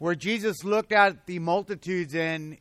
[0.00, 2.56] where Jesus looked at the multitudes and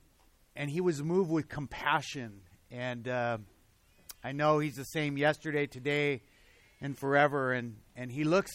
[0.57, 2.41] and he was moved with compassion.
[2.69, 3.37] And uh,
[4.21, 6.21] I know he's the same yesterday, today,
[6.81, 7.53] and forever.
[7.53, 8.51] And and he looks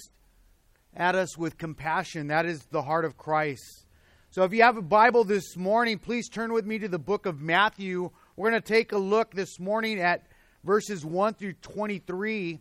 [0.95, 2.27] at us with compassion.
[2.27, 3.87] That is the heart of Christ.
[4.31, 7.25] So if you have a Bible this morning, please turn with me to the book
[7.25, 8.11] of Matthew.
[8.37, 10.27] We're going to take a look this morning at
[10.63, 12.61] verses 1 through 23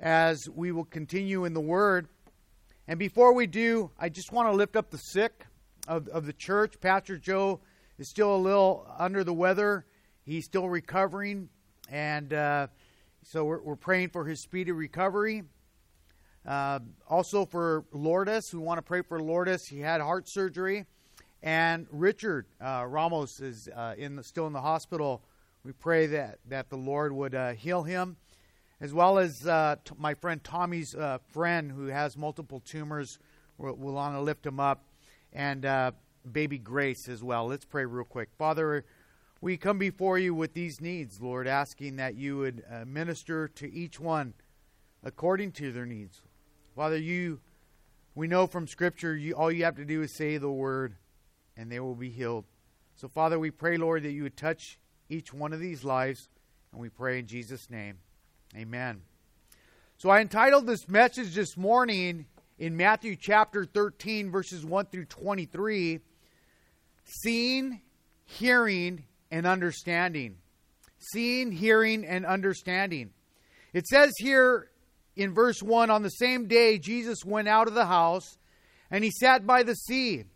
[0.00, 2.08] as we will continue in the Word.
[2.86, 5.46] And before we do, I just want to lift up the sick
[5.88, 6.78] of, of the church.
[6.82, 7.60] Pastor Joe
[7.98, 9.86] is still a little under the weather,
[10.22, 11.48] he's still recovering.
[11.90, 12.66] And uh,
[13.22, 15.44] so we're, we're, praying for his speedy recovery.
[16.46, 19.66] Uh, also for Lourdes, we want to pray for Lourdes.
[19.66, 20.84] He had heart surgery.
[21.42, 25.22] And Richard uh, Ramos is uh, in the, still in the hospital.
[25.62, 28.16] We pray that, that the Lord would uh, heal him
[28.80, 33.18] as well as uh, t- my friend Tommy's uh, friend who has multiple tumors.
[33.58, 34.84] We'll, we'll want to lift him up,
[35.32, 35.92] and uh,
[36.30, 37.46] baby Grace as well.
[37.46, 38.30] Let's pray real quick.
[38.36, 38.84] Father,
[39.40, 43.72] we come before you with these needs, Lord, asking that you would uh, minister to
[43.72, 44.34] each one
[45.02, 46.22] according to their needs.
[46.74, 47.40] Father, you,
[48.14, 50.96] we know from Scripture, you, all you have to do is say the word,
[51.56, 52.46] and they will be healed.
[52.96, 56.30] So, Father, we pray, Lord, that you would touch each one of these lives,
[56.72, 57.98] and we pray in Jesus' name.
[58.56, 59.02] Amen.
[59.96, 65.98] So I entitled this message this morning in Matthew chapter 13, verses 1 through 23
[67.04, 67.80] Seeing,
[68.26, 70.36] Hearing, and Understanding.
[70.98, 73.10] Seeing, Hearing, and Understanding.
[73.72, 74.70] It says here
[75.16, 78.38] in verse 1 On the same day, Jesus went out of the house,
[78.88, 80.26] and he sat by the sea,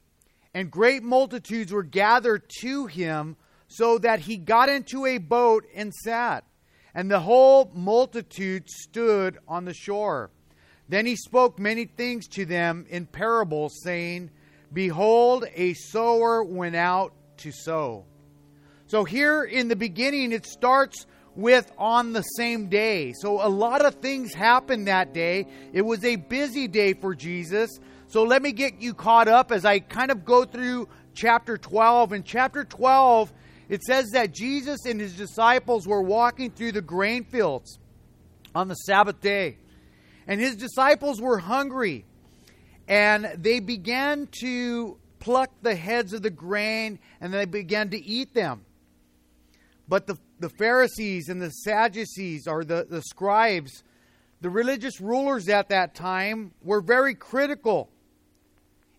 [0.53, 3.37] and great multitudes were gathered to him,
[3.69, 6.43] so that he got into a boat and sat
[6.95, 10.31] and the whole multitude stood on the shore.
[10.89, 14.31] Then he spoke many things to them in parables, saying,
[14.73, 18.05] Behold, a sower went out to sow.
[18.87, 23.13] So here in the beginning, it starts with on the same day.
[23.21, 25.47] So a lot of things happened that day.
[25.73, 27.79] It was a busy day for Jesus.
[28.09, 32.13] So let me get you caught up as I kind of go through chapter 12.
[32.13, 33.33] And chapter 12,
[33.69, 37.79] it says that Jesus and his disciples were walking through the grain fields
[38.55, 39.59] on the Sabbath day.
[40.27, 42.05] And his disciples were hungry.
[42.87, 48.33] And they began to pluck the heads of the grain and they began to eat
[48.33, 48.65] them.
[49.87, 53.83] But the, the Pharisees and the Sadducees, or the, the scribes,
[54.41, 57.91] the religious rulers at that time, were very critical.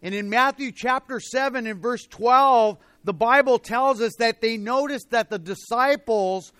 [0.01, 5.11] And in Matthew chapter 7 and verse 12, the Bible tells us that they noticed
[5.11, 6.51] that the disciples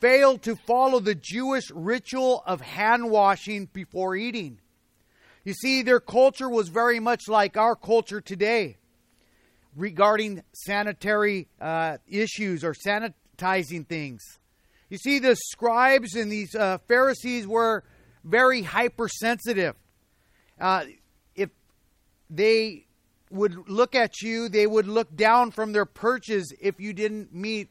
[0.00, 4.58] failed to follow the Jewish ritual of hand washing before eating.
[5.44, 8.76] You see, their culture was very much like our culture today
[9.76, 14.22] regarding sanitary uh, issues or sanitizing things.
[14.88, 17.84] You see, the scribes and these uh, Pharisees were
[18.24, 19.76] very hypersensitive.
[20.60, 20.84] Uh,
[21.34, 21.50] if
[22.30, 22.85] they
[23.30, 27.68] would look at you, they would look down from their perches if you didn't meet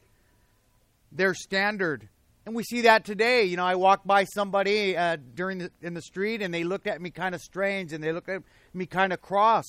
[1.12, 2.08] their standard.
[2.44, 3.44] And we see that today.
[3.44, 6.86] You know, I walked by somebody uh, during the, in the street, and they looked
[6.86, 9.64] at me kind of strange, and they looked at me kind of cross.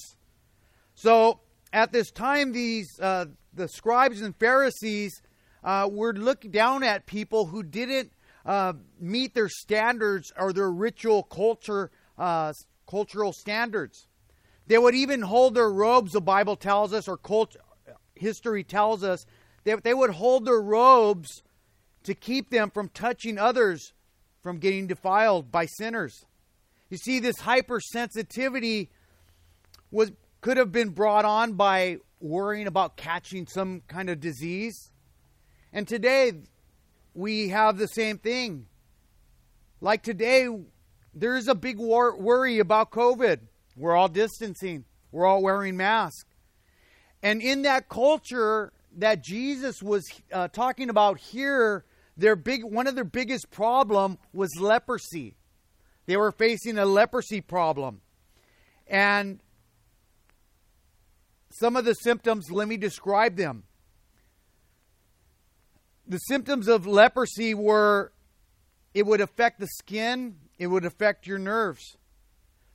[0.93, 1.39] So
[1.73, 5.21] at this time, these uh, the scribes and Pharisees
[5.63, 8.11] uh, were looking down at people who didn't
[8.45, 12.53] uh, meet their standards or their ritual culture uh,
[12.89, 14.07] cultural standards.
[14.67, 17.19] They would even hold their robes, the Bible tells us, or
[18.15, 19.25] history tells us,
[19.63, 21.41] that they would hold their robes
[22.03, 23.93] to keep them from touching others
[24.41, 26.25] from getting defiled by sinners.
[26.89, 28.87] You see, this hypersensitivity
[29.91, 34.91] was could have been brought on by worrying about catching some kind of disease.
[35.73, 36.31] And today
[37.13, 38.67] we have the same thing.
[39.81, 40.47] Like today,
[41.13, 43.39] there's a big war- worry about COVID.
[43.77, 44.85] We're all distancing.
[45.11, 46.25] We're all wearing masks.
[47.21, 51.85] And in that culture that Jesus was uh, talking about here,
[52.17, 55.35] their big one of their biggest problem was leprosy.
[56.07, 58.01] They were facing a leprosy problem.
[58.87, 59.39] And
[61.51, 63.63] some of the symptoms, let me describe them.
[66.07, 68.13] The symptoms of leprosy were
[68.93, 71.96] it would affect the skin, it would affect your nerves.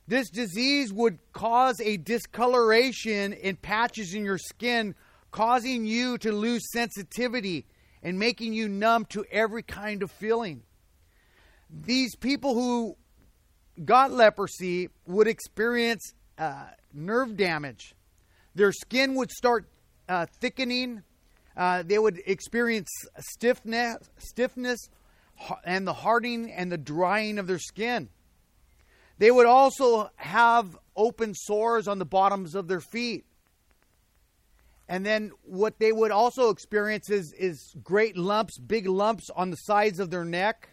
[0.07, 4.95] This disease would cause a discoloration in patches in your skin,
[5.31, 7.65] causing you to lose sensitivity
[8.01, 10.63] and making you numb to every kind of feeling.
[11.69, 12.97] These people who
[13.83, 17.95] got leprosy would experience uh, nerve damage.
[18.55, 19.67] Their skin would start
[20.09, 21.01] uh, thickening.
[21.55, 22.89] Uh, they would experience
[23.19, 24.79] stiffness, stiffness,
[25.65, 28.09] and the hardening and the drying of their skin.
[29.17, 33.25] They would also have open sores on the bottoms of their feet.
[34.87, 39.55] And then what they would also experience is, is great lumps, big lumps on the
[39.57, 40.69] sides of their neck,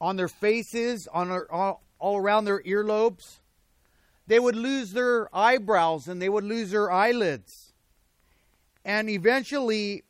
[0.00, 3.40] on their faces, on all, all around their earlobes.
[4.26, 7.72] They would lose their eyebrows and they would lose their eyelids.
[8.84, 10.04] And eventually,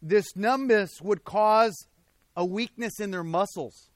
[0.00, 1.86] this numbness would cause
[2.34, 3.90] a weakness in their muscles.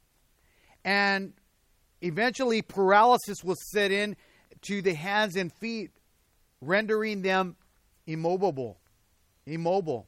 [0.84, 1.32] And
[2.02, 4.16] eventually, paralysis will set in
[4.62, 5.90] to the hands and feet,
[6.60, 7.56] rendering them
[8.06, 8.78] immobile.
[9.46, 10.06] Immobile.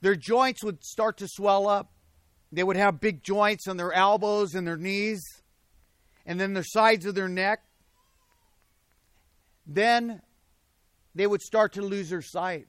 [0.00, 1.92] Their joints would start to swell up.
[2.50, 5.22] They would have big joints on their elbows and their knees,
[6.26, 7.62] and then the sides of their neck.
[9.66, 10.20] Then
[11.14, 12.66] they would start to lose their sight,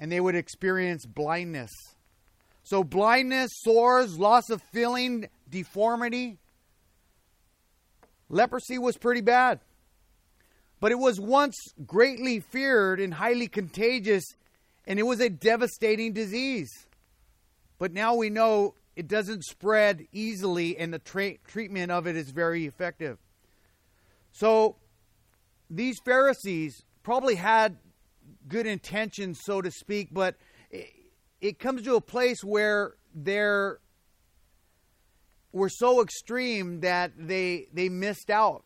[0.00, 1.70] and they would experience blindness.
[2.62, 6.38] So, blindness, sores, loss of feeling, deformity.
[8.30, 9.60] Leprosy was pretty bad.
[10.78, 14.24] But it was once greatly feared and highly contagious,
[14.86, 16.86] and it was a devastating disease.
[17.78, 22.30] But now we know it doesn't spread easily, and the tra- treatment of it is
[22.30, 23.18] very effective.
[24.32, 24.76] So
[25.68, 27.76] these Pharisees probably had
[28.48, 30.36] good intentions, so to speak, but
[30.70, 30.88] it,
[31.40, 33.80] it comes to a place where they're
[35.52, 38.64] were so extreme that they they missed out.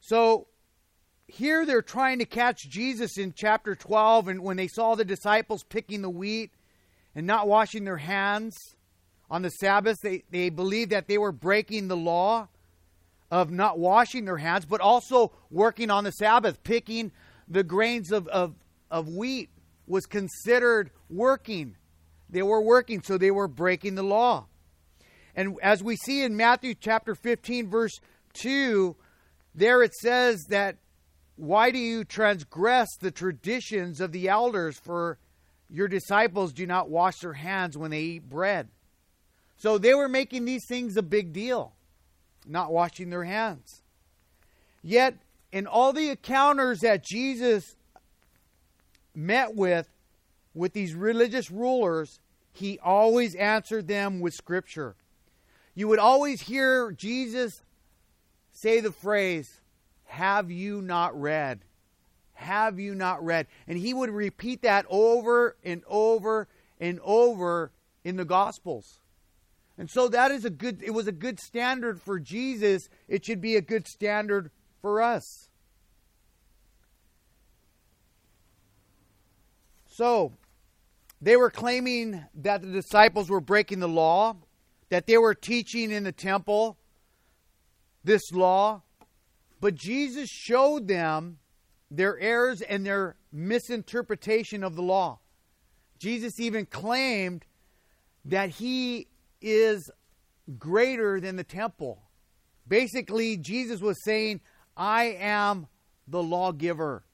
[0.00, 0.48] So
[1.26, 5.62] here they're trying to catch Jesus in chapter 12 and when they saw the disciples
[5.62, 6.50] picking the wheat
[7.14, 8.56] and not washing their hands
[9.30, 12.48] on the Sabbath, they, they believed that they were breaking the law
[13.30, 17.12] of not washing their hands, but also working on the Sabbath, picking
[17.46, 18.54] the grains of, of,
[18.90, 19.50] of wheat
[19.86, 21.76] was considered working.
[22.28, 24.46] They were working, so they were breaking the law.
[25.40, 27.98] And as we see in Matthew chapter 15, verse
[28.34, 28.94] 2,
[29.54, 30.76] there it says that
[31.36, 35.16] why do you transgress the traditions of the elders for
[35.70, 38.68] your disciples do not wash their hands when they eat bread?
[39.56, 41.72] So they were making these things a big deal,
[42.46, 43.80] not washing their hands.
[44.82, 45.14] Yet,
[45.52, 47.76] in all the encounters that Jesus
[49.14, 49.88] met with
[50.52, 52.20] with these religious rulers,
[52.52, 54.96] he always answered them with scripture.
[55.80, 57.62] You would always hear Jesus
[58.52, 59.62] say the phrase,
[60.04, 61.60] Have you not read?
[62.34, 63.46] Have you not read?
[63.66, 66.48] And he would repeat that over and over
[66.78, 67.72] and over
[68.04, 69.00] in the Gospels.
[69.78, 72.90] And so that is a good it was a good standard for Jesus.
[73.08, 74.50] It should be a good standard
[74.82, 75.48] for us.
[79.86, 80.34] So,
[81.22, 84.36] they were claiming that the disciples were breaking the law,
[84.90, 86.76] that they were teaching in the temple,
[88.04, 88.82] this law,
[89.60, 91.38] but Jesus showed them
[91.90, 95.18] their errors and their misinterpretation of the law.
[95.98, 97.44] Jesus even claimed
[98.24, 99.08] that he
[99.40, 99.90] is
[100.58, 102.02] greater than the temple.
[102.66, 104.40] Basically, Jesus was saying,
[104.76, 105.66] I am
[106.08, 107.04] the lawgiver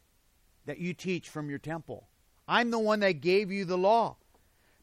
[0.66, 2.08] that you teach from your temple.
[2.48, 4.16] I'm the one that gave you the law.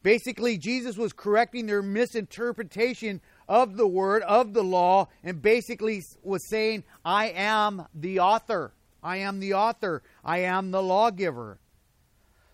[0.03, 6.48] Basically, Jesus was correcting their misinterpretation of the word, of the law, and basically was
[6.50, 8.74] saying, I am the author.
[9.01, 10.03] I am the author.
[10.24, 11.57] I am the lawgiver.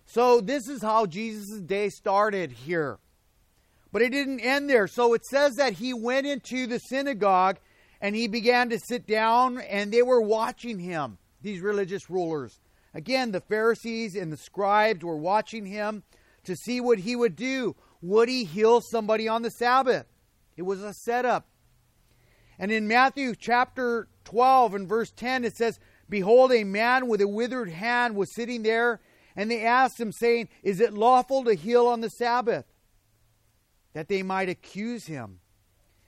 [0.06, 3.00] So, this is how Jesus' day started here.
[3.91, 4.88] But it didn't end there.
[4.88, 7.58] So, it says that he went into the synagogue
[8.00, 12.60] and he began to sit down, and they were watching him, these religious rulers.
[12.94, 16.03] Again, the Pharisees and the scribes were watching him
[16.43, 17.75] to see what he would do.
[18.01, 20.05] Would he heal somebody on the Sabbath?
[20.55, 21.48] It was a setup.
[22.58, 25.79] And in Matthew chapter 12 and verse 10, it says,
[26.10, 29.00] Behold, a man with a withered hand was sitting there,
[29.36, 32.65] and they asked him, saying, Is it lawful to heal on the Sabbath?
[33.93, 35.39] That they might accuse him.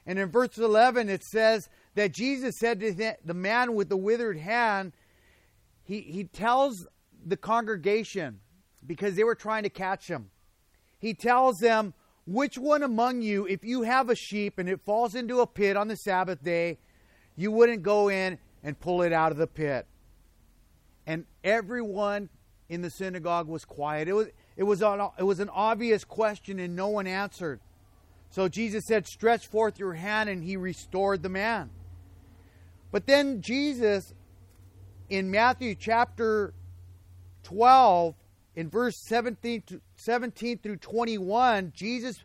[0.05, 4.38] And in verse 11, it says that Jesus said to the man with the withered
[4.38, 4.93] hand,
[5.83, 6.88] he, he tells
[7.25, 8.39] the congregation,
[8.85, 10.29] because they were trying to catch him,
[11.00, 11.93] he tells them,
[12.27, 15.75] which one among you, if you have a sheep and it falls into a pit
[15.75, 16.77] on the Sabbath day,
[17.35, 19.88] you wouldn't go in and pull it out of the pit?
[21.07, 22.29] And everyone
[22.69, 24.07] in the synagogue was quiet.
[24.07, 27.59] It was, it was, an, it was an obvious question and no one answered.
[28.29, 31.69] So Jesus said, Stretch forth your hand, and he restored the man.
[32.91, 34.13] But then Jesus,
[35.09, 36.53] in Matthew chapter
[37.43, 38.15] 12,
[38.55, 42.24] in verse 17, to, 17 through 21, Jesus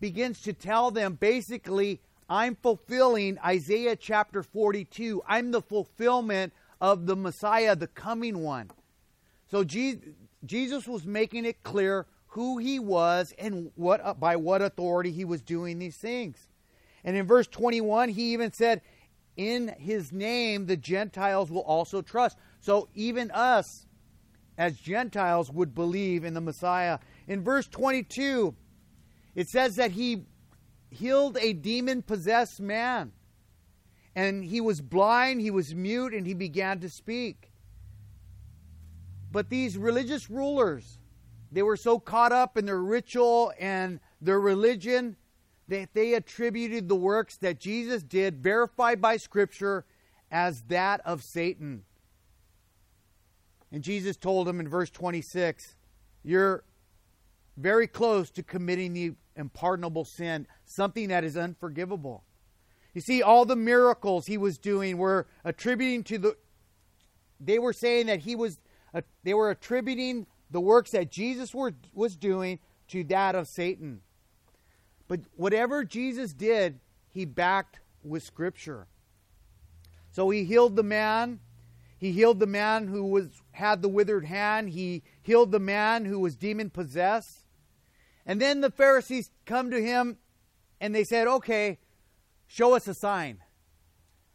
[0.00, 5.22] begins to tell them basically, I'm fulfilling Isaiah chapter 42.
[5.26, 8.70] I'm the fulfillment of the Messiah, the coming one.
[9.50, 15.10] So Jesus was making it clear who he was and what uh, by what authority
[15.10, 16.50] he was doing these things.
[17.02, 18.82] And in verse 21, he even said,
[19.36, 22.36] In his name the Gentiles will also trust.
[22.60, 23.86] So even us,
[24.58, 26.98] as Gentiles, would believe in the Messiah.
[27.28, 28.54] In verse 22,
[29.34, 30.24] it says that he
[30.90, 33.12] healed a demon possessed man.
[34.14, 37.52] And he was blind, he was mute, and he began to speak.
[39.30, 40.98] But these religious rulers,
[41.52, 45.16] they were so caught up in their ritual and their religion
[45.68, 49.84] that they attributed the works that Jesus did, verified by Scripture,
[50.30, 51.84] as that of Satan.
[53.72, 55.74] And Jesus told him in verse 26
[56.22, 56.64] You're
[57.56, 62.24] very close to committing the unpardonable sin, something that is unforgivable.
[62.94, 66.36] You see, all the miracles he was doing were attributing to the.
[67.38, 68.58] They were saying that he was.
[68.94, 74.00] Uh, they were attributing the works that Jesus were, was doing to that of Satan.
[75.08, 76.80] But whatever Jesus did,
[77.12, 78.86] he backed with Scripture.
[80.12, 81.40] So he healed the man.
[81.98, 84.70] He healed the man who was had the withered hand.
[84.70, 87.46] He healed the man who was demon possessed.
[88.26, 90.18] And then the Pharisees come to him
[90.80, 91.78] and they said, "Okay,
[92.46, 93.42] show us a sign."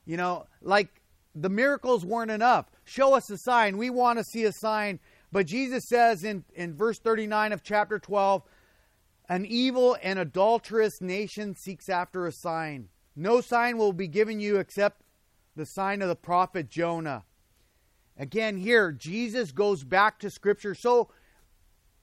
[0.05, 1.01] You know, like
[1.35, 2.65] the miracles weren't enough.
[2.83, 3.77] Show us a sign.
[3.77, 4.99] We want to see a sign.
[5.31, 8.43] But Jesus says in, in verse 39 of chapter 12,
[9.29, 12.89] an evil and adulterous nation seeks after a sign.
[13.15, 15.03] No sign will be given you except
[15.55, 17.23] the sign of the prophet Jonah.
[18.21, 20.75] Again, here, Jesus goes back to Scripture.
[20.75, 21.09] So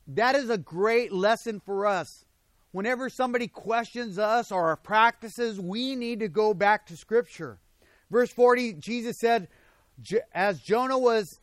[0.08, 2.25] that is a great lesson for us.
[2.72, 7.60] Whenever somebody questions us or our practices, we need to go back to Scripture.
[8.10, 9.46] Verse 40, Jesus said,
[10.34, 11.38] As Jonah was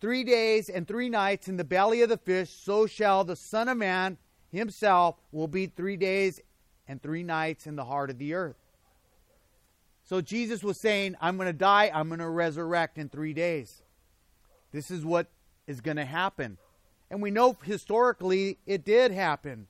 [0.00, 3.68] three days and three nights in the belly of the fish, so shall the Son
[3.68, 4.16] of Man
[4.50, 6.40] himself will be three days
[6.88, 8.56] and three nights in the heart of the earth.
[10.04, 13.82] So Jesus was saying, I'm going to die, I'm going to resurrect in three days.
[14.76, 15.28] This is what
[15.66, 16.58] is going to happen.
[17.10, 19.68] And we know historically it did happen.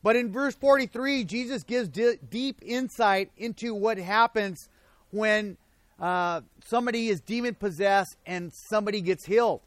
[0.00, 4.68] But in verse 43, Jesus gives deep insight into what happens
[5.10, 5.56] when
[5.98, 9.60] uh, somebody is demon possessed and somebody gets healed.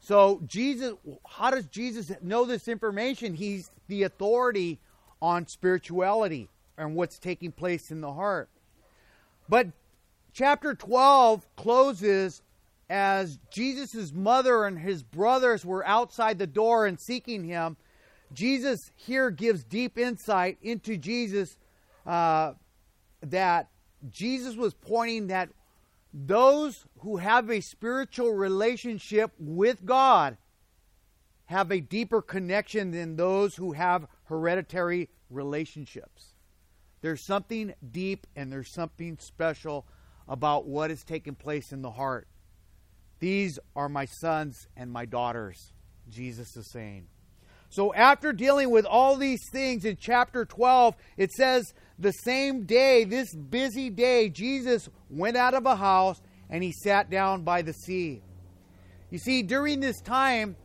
[0.00, 0.94] So, Jesus,
[1.28, 3.34] how does Jesus know this information?
[3.34, 4.78] He's the authority
[5.20, 8.48] on spirituality and what's taking place in the heart.
[9.46, 9.68] But
[10.32, 12.40] chapter 12 closes
[12.88, 17.76] as Jesus' mother and his brothers were outside the door and seeking him.
[18.32, 21.56] Jesus here gives deep insight into Jesus
[22.04, 22.52] uh,
[23.22, 23.68] that
[24.10, 25.48] Jesus was pointing that
[26.12, 30.36] those who have a spiritual relationship with God
[31.46, 36.34] have a deeper connection than those who have hereditary relationships.
[37.02, 39.86] There's something deep and there's something special
[40.28, 42.26] about what is taking place in the heart.
[43.18, 45.72] These are my sons and my daughters,
[46.10, 47.06] Jesus is saying.
[47.68, 53.04] So, after dealing with all these things in chapter 12, it says the same day,
[53.04, 57.72] this busy day, Jesus went out of a house and he sat down by the
[57.72, 58.22] sea.
[59.10, 60.56] You see, during this time,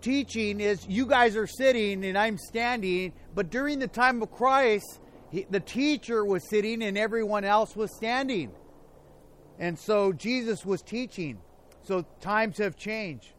[0.00, 5.00] teaching is you guys are sitting and I'm standing, but during the time of Christ,
[5.30, 8.52] he, the teacher was sitting and everyone else was standing.
[9.58, 11.40] And so Jesus was teaching.
[11.84, 13.32] So times have changed.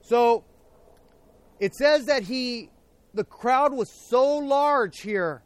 [0.00, 0.44] So
[1.60, 2.70] it says that he
[3.14, 5.42] the crowd was so large here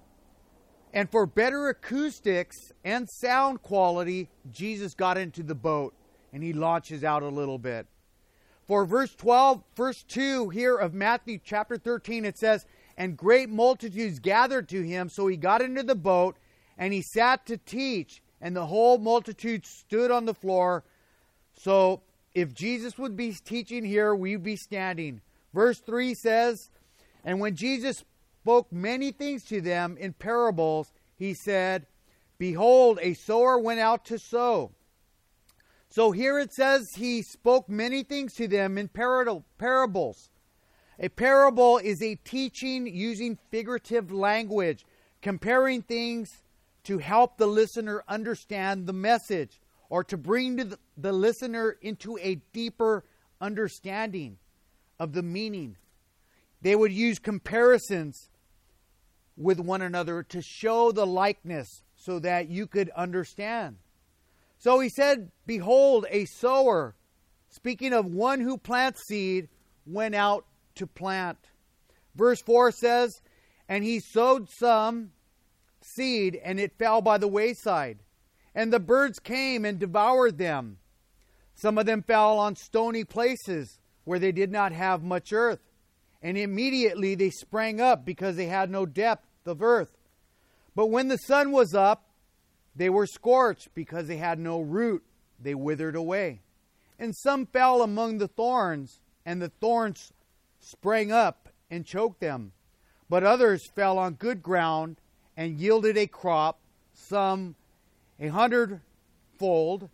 [0.92, 5.94] and for better acoustics and sound quality, Jesus got into the boat
[6.32, 7.86] and he launches out a little bit.
[8.66, 14.18] For verse 12, verse 2 here of Matthew chapter 13, it says, And great multitudes
[14.18, 16.36] gathered to him, so he got into the boat
[16.78, 20.84] and he sat to teach, and the whole multitude stood on the floor.
[21.54, 22.02] So
[22.34, 25.20] if Jesus would be teaching here, we'd be standing.
[25.52, 26.70] Verse 3 says,
[27.24, 28.04] And when Jesus
[28.42, 31.86] spoke many things to them in parables, he said,
[32.38, 34.72] Behold, a sower went out to sow.
[35.90, 40.30] So here it says he spoke many things to them in parables.
[40.98, 44.86] A parable is a teaching using figurative language,
[45.20, 46.30] comparing things
[46.84, 49.60] to help the listener understand the message,
[49.92, 50.56] or to bring
[50.96, 53.04] the, listener into a deeper
[53.42, 54.38] understanding
[54.99, 55.76] of the meaning.
[56.62, 58.30] They would use comparisons
[59.37, 63.76] with one another to show the likeness so that you could understand.
[64.56, 66.94] So he said, Behold, a sower,
[67.50, 69.50] speaking of one who plants seed,
[69.84, 70.46] went out
[70.76, 71.37] to plant.
[72.14, 73.20] Verse 4 says,
[73.68, 75.11] And he sowed some
[75.82, 77.99] seed, and it fell by the wayside.
[78.54, 80.78] And the birds came and devoured them.
[81.54, 85.61] Some of them fell on stony places where they did not have much earth.
[86.23, 89.97] And immediately they sprang up because they had no depth of earth.
[90.75, 92.04] But when the sun was up,
[92.75, 95.02] they were scorched because they had no root.
[95.40, 96.40] They withered away.
[96.99, 100.12] And some fell among the thorns, and the thorns
[100.61, 102.52] sprang up and choked them.
[103.11, 104.97] But others fell on good ground
[105.37, 106.61] and yielded a crop,
[106.94, 107.56] some
[108.22, 109.90] a hundredfold,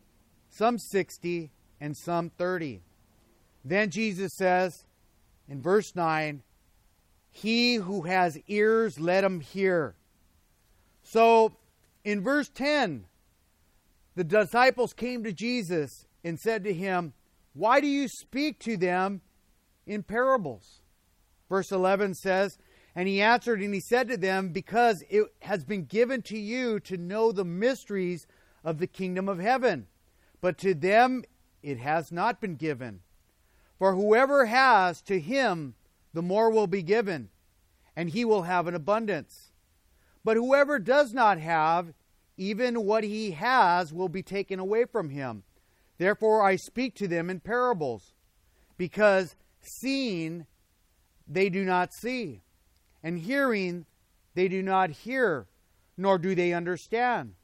[0.50, 2.82] some sixty, and some thirty.
[3.64, 4.84] Then Jesus says
[5.48, 6.42] in verse 9,
[7.30, 9.94] He who has ears, let him hear.
[11.02, 11.56] So
[12.04, 13.06] in verse 10,
[14.14, 17.14] the disciples came to Jesus and said to him,
[17.54, 19.22] Why do you speak to them
[19.86, 20.82] in parables?
[21.48, 22.58] Verse 11 says,
[22.98, 26.80] And he answered and he said to them, Because it has been given to you
[26.80, 28.26] to know the mysteries
[28.64, 29.86] of the kingdom of heaven,
[30.40, 31.22] but to them
[31.62, 33.02] it has not been given.
[33.78, 35.76] For whoever has, to him
[36.12, 37.28] the more will be given,
[37.94, 39.52] and he will have an abundance.
[40.24, 41.94] But whoever does not have,
[42.36, 45.44] even what he has will be taken away from him.
[45.98, 48.12] Therefore I speak to them in parables,
[48.76, 50.46] because seeing
[51.28, 52.42] they do not see,
[53.02, 53.86] and hearing
[54.34, 55.46] they do not hear,
[55.96, 57.34] nor do they understand.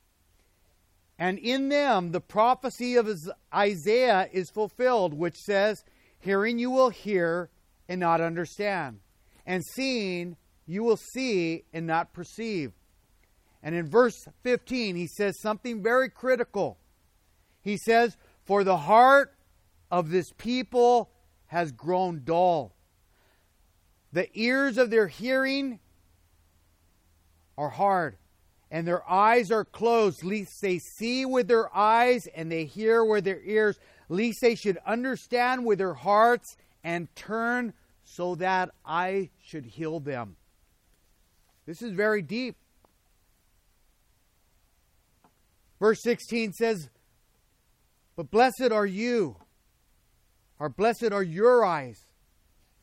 [1.19, 3.09] And in them the prophecy of
[3.55, 5.85] Isaiah is fulfilled, which says,
[6.19, 7.51] Hearing you will hear
[7.89, 9.01] and not understand,
[9.47, 10.37] and seeing
[10.67, 12.73] you will see and not perceive.
[13.63, 16.79] And in verse 15, he says something very critical.
[17.63, 19.35] He says, For the heart
[19.91, 21.11] of this people
[21.47, 22.74] has grown dull.
[24.15, 25.81] The ears of their hearing
[27.59, 28.17] are hard,
[28.71, 33.25] and their eyes are closed, lest they see with their eyes and they hear with
[33.25, 33.77] their ears,
[34.09, 37.73] lest they should understand with their hearts and turn
[38.05, 40.37] so that I should heal them.
[41.67, 42.55] This is very deep.
[45.81, 46.89] Verse 16 says,
[48.15, 49.35] But blessed are you,
[50.61, 52.04] or blessed are your eyes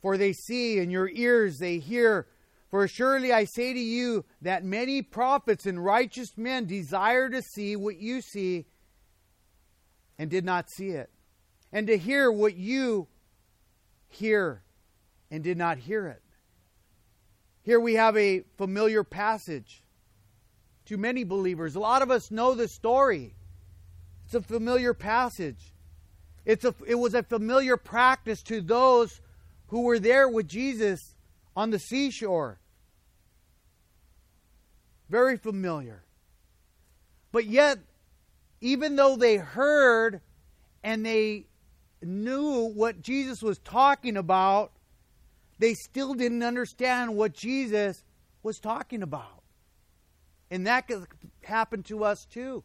[0.02, 2.26] for they see, and your ears they hear.
[2.70, 7.76] For surely I say to you that many prophets and righteous men desire to see
[7.76, 8.66] what you see
[10.18, 11.10] and did not see it,
[11.72, 13.08] and to hear what you
[14.08, 14.62] hear
[15.30, 16.22] and did not hear it.
[17.62, 19.82] Here we have a familiar passage
[20.86, 21.76] to many believers.
[21.76, 23.34] A lot of us know the story.
[24.24, 25.72] It's a familiar passage.
[26.44, 29.20] It's a, it was a familiar practice to those
[29.72, 31.00] who were there with Jesus
[31.56, 32.60] on the seashore.
[35.08, 36.04] Very familiar.
[37.32, 37.78] But yet,
[38.60, 40.20] even though they heard
[40.84, 41.46] and they
[42.02, 44.72] knew what Jesus was talking about,
[45.58, 48.04] they still didn't understand what Jesus
[48.42, 49.42] was talking about.
[50.50, 51.06] And that could
[51.44, 52.62] happen to us too.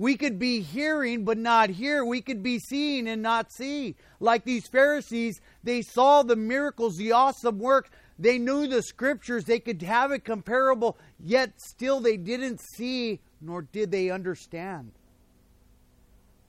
[0.00, 2.06] We could be hearing but not hear.
[2.06, 3.96] We could be seeing and not see.
[4.18, 7.90] Like these Pharisees, they saw the miracles, the awesome work.
[8.18, 9.44] They knew the scriptures.
[9.44, 14.92] They could have it comparable, yet still they didn't see nor did they understand.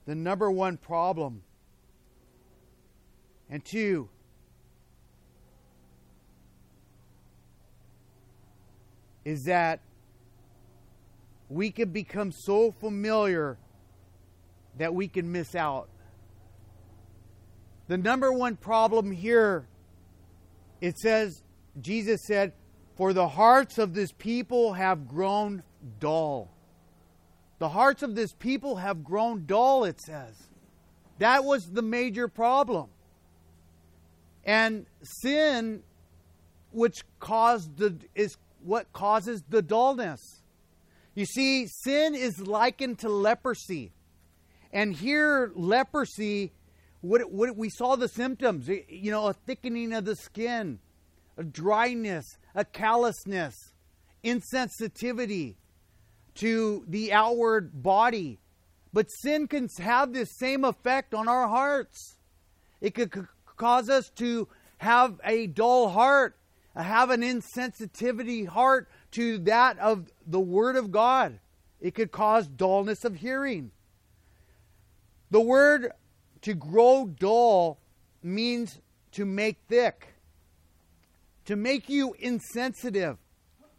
[0.06, 1.42] The number one problem.
[3.50, 4.08] And two,
[9.26, 9.80] is that
[11.52, 13.58] we can become so familiar
[14.78, 15.88] that we can miss out.
[17.88, 19.66] The number one problem here,
[20.80, 21.42] it says,
[21.80, 22.52] Jesus said,
[22.96, 25.62] For the hearts of this people have grown
[26.00, 26.50] dull.
[27.58, 30.34] The hearts of this people have grown dull, it says.
[31.18, 32.88] That was the major problem.
[34.44, 35.82] And sin,
[36.72, 40.41] which caused the, is what causes the dullness.
[41.14, 43.92] You see, sin is likened to leprosy.
[44.72, 46.52] And here, leprosy,
[47.02, 50.78] what, what we saw the symptoms, eh, you know, a thickening of the skin,
[51.36, 53.54] a dryness, a callousness,
[54.24, 55.56] insensitivity
[56.36, 58.38] to the outward body,
[58.92, 62.18] But sin can have this same effect on our hearts.
[62.80, 63.20] It could c-
[63.56, 64.48] cause us to
[64.78, 66.36] have a dull heart,
[66.76, 71.38] have an insensitivity heart to that of the Word of God.
[71.80, 73.72] It could cause dullness of hearing.
[75.32, 75.90] The word
[76.42, 77.80] to grow dull
[78.22, 78.78] means
[79.12, 80.14] to make thick,
[81.46, 83.16] to make you insensitive,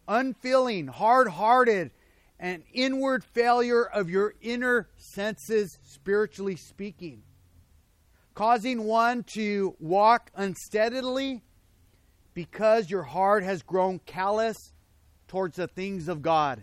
[0.07, 1.91] unfeeling, hard hearted,
[2.39, 7.23] an inward failure of your inner senses, spiritually speaking,
[8.33, 11.41] causing one to walk unsteadily
[12.33, 14.72] because your heart has grown callous
[15.33, 16.61] towards the things of God.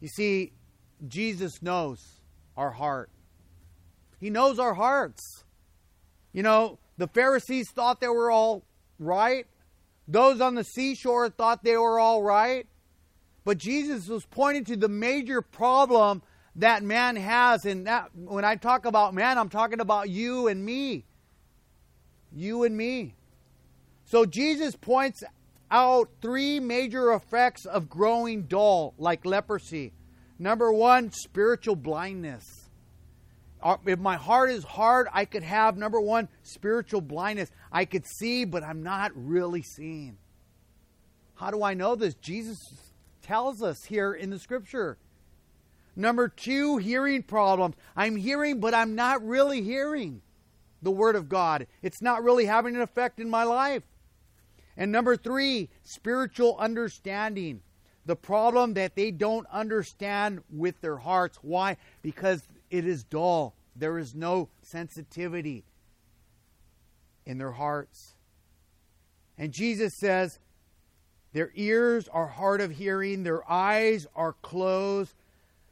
[0.00, 0.54] You see,
[1.06, 2.02] Jesus knows
[2.56, 3.10] our heart.
[4.18, 5.44] He knows our hearts.
[6.32, 8.64] You know, the Pharisees thought they were all
[8.98, 9.46] right.
[10.08, 12.66] Those on the seashore thought they were all right.
[13.44, 16.22] But Jesus was pointing to the major problem
[16.56, 17.66] that man has.
[17.66, 21.04] And that, when I talk about man, I'm talking about you and me.
[22.32, 23.16] You and me.
[24.06, 25.22] So Jesus points
[25.70, 29.92] out three major effects of growing dull, like leprosy.
[30.38, 32.44] Number one, spiritual blindness.
[33.60, 37.50] Uh, if my heart is hard, I could have, number one, spiritual blindness.
[37.72, 40.16] I could see, but I'm not really seeing.
[41.34, 42.14] How do I know this?
[42.14, 42.58] Jesus
[43.22, 44.96] tells us here in the scripture.
[45.96, 47.74] Number two, hearing problems.
[47.96, 50.22] I'm hearing, but I'm not really hearing
[50.80, 51.66] the Word of God.
[51.82, 53.82] It's not really having an effect in my life.
[54.78, 57.60] And number three, spiritual understanding.
[58.06, 61.38] The problem that they don't understand with their hearts.
[61.42, 61.76] Why?
[62.00, 63.54] Because it is dull.
[63.74, 65.64] There is no sensitivity
[67.26, 68.14] in their hearts.
[69.36, 70.38] And Jesus says,
[71.32, 75.12] Their ears are hard of hearing, their eyes are closed,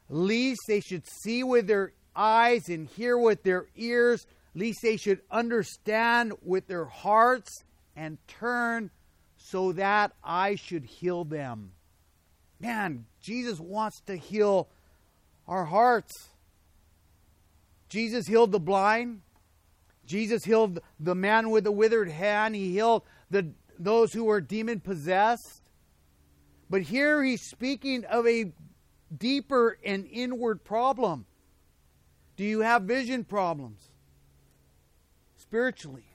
[0.09, 5.21] least they should see with their eyes and hear with their ears, least they should
[5.31, 7.63] understand with their hearts
[7.95, 8.91] and turn
[9.49, 11.71] so that I should heal them.
[12.59, 14.67] Man, Jesus wants to heal
[15.47, 16.29] our hearts.
[17.87, 19.21] Jesus healed the blind.
[20.05, 22.55] Jesus healed the man with the withered hand.
[22.55, 25.61] He healed the, those who were demon possessed.
[26.69, 28.51] But here he's speaking of a
[29.17, 31.25] deeper and inward problem.
[32.35, 33.79] Do you have vision problems?
[35.37, 36.05] Spiritually.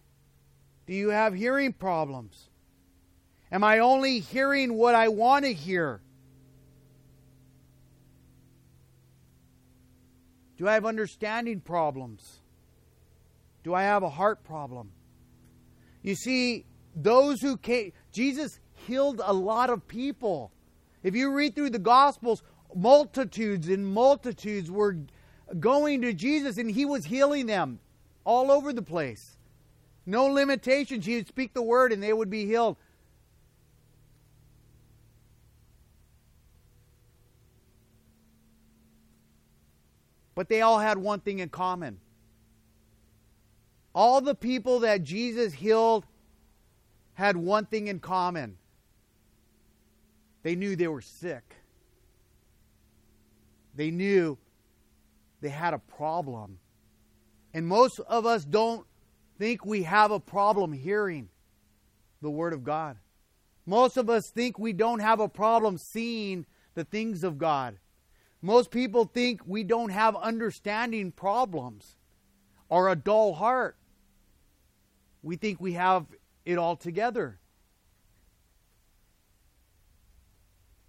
[0.87, 2.51] Do you have hearing problems?
[3.53, 6.01] Am I only hearing what I want to hear?
[10.57, 12.41] Do I have understanding problems?
[13.63, 14.91] Do I have a heart problem?
[16.03, 16.65] You see,
[16.97, 20.51] those who came, Jesus healed a lot of people.
[21.03, 22.43] If you read through the Gospels,
[22.75, 24.97] multitudes and multitudes were
[25.61, 27.81] going to Jesus and he was healing them
[28.25, 29.37] all over the place.
[30.07, 31.05] No limitations.
[31.05, 32.77] He would speak the word and they would be healed.
[40.35, 41.99] But they all had one thing in common.
[43.95, 46.07] All the people that Jesus healed
[47.15, 48.57] had one thing in common.
[50.43, 51.57] They knew they were sick.
[53.75, 54.39] They knew
[55.41, 56.59] they had a problem.
[57.55, 58.87] And most of us don't
[59.39, 61.29] think we have a problem hearing
[62.23, 62.97] the Word of God.
[63.67, 67.79] Most of us think we don't have a problem seeing the things of God.
[68.43, 71.97] Most people think we don't have understanding problems
[72.69, 73.77] or a dull heart.
[75.23, 76.07] We think we have
[76.45, 77.39] it all together.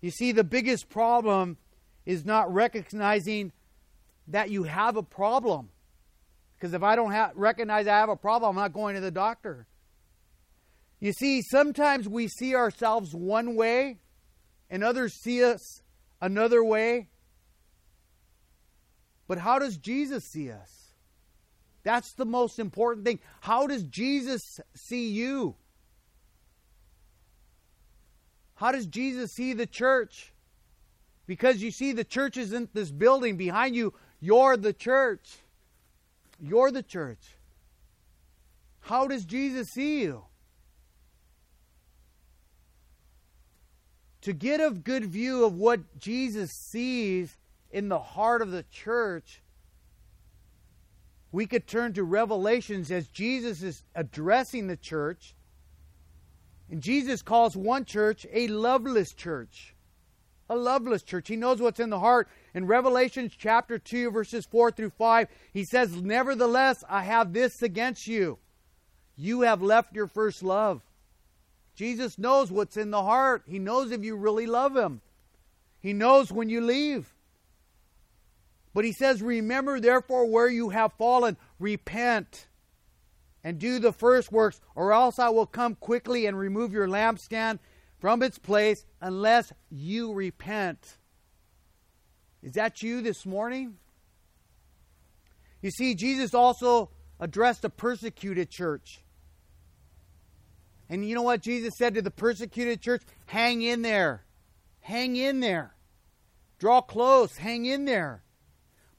[0.02, 1.58] You see, the biggest problem
[2.06, 3.52] is not recognizing
[4.28, 5.70] that you have a problem.
[6.56, 9.12] Because if I don't ha- recognize I have a problem, I'm not going to the
[9.12, 9.68] doctor.
[11.00, 14.00] You see, sometimes we see ourselves one way
[14.70, 15.82] and others see us
[16.22, 17.10] another way.
[19.28, 20.94] But how does Jesus see us?
[21.84, 23.20] That's the most important thing.
[23.42, 25.56] How does Jesus see you?
[28.56, 30.34] How does Jesus see the church?
[31.26, 33.94] Because you see, the church isn't this building behind you.
[34.20, 35.38] You're the church.
[36.40, 37.38] You're the church.
[38.82, 40.24] How does Jesus see you?
[44.22, 47.38] To get a good view of what Jesus sees,
[47.74, 49.42] in the heart of the church,
[51.32, 55.36] we could turn to Revelations as Jesus is addressing the church.
[56.70, 59.76] And Jesus calls one church a loveless church.
[60.50, 61.30] a loveless church.
[61.30, 62.28] He knows what's in the heart.
[62.54, 68.06] In Revelation chapter 2, verses 4 through 5, he says, Nevertheless, I have this against
[68.06, 68.38] you.
[69.16, 70.82] You have left your first love.
[71.76, 73.44] Jesus knows what's in the heart.
[73.48, 75.02] He knows if you really love him.
[75.80, 77.13] He knows when you leave.
[78.74, 82.48] But he says, Remember therefore where you have fallen, repent
[83.44, 87.60] and do the first works, or else I will come quickly and remove your lampstand
[88.00, 90.98] from its place unless you repent.
[92.42, 93.78] Is that you this morning?
[95.62, 99.02] You see, Jesus also addressed a persecuted church.
[100.90, 103.04] And you know what Jesus said to the persecuted church?
[103.26, 104.26] Hang in there.
[104.82, 105.74] Hang in there.
[106.60, 107.38] Draw close.
[107.38, 108.24] Hang in there.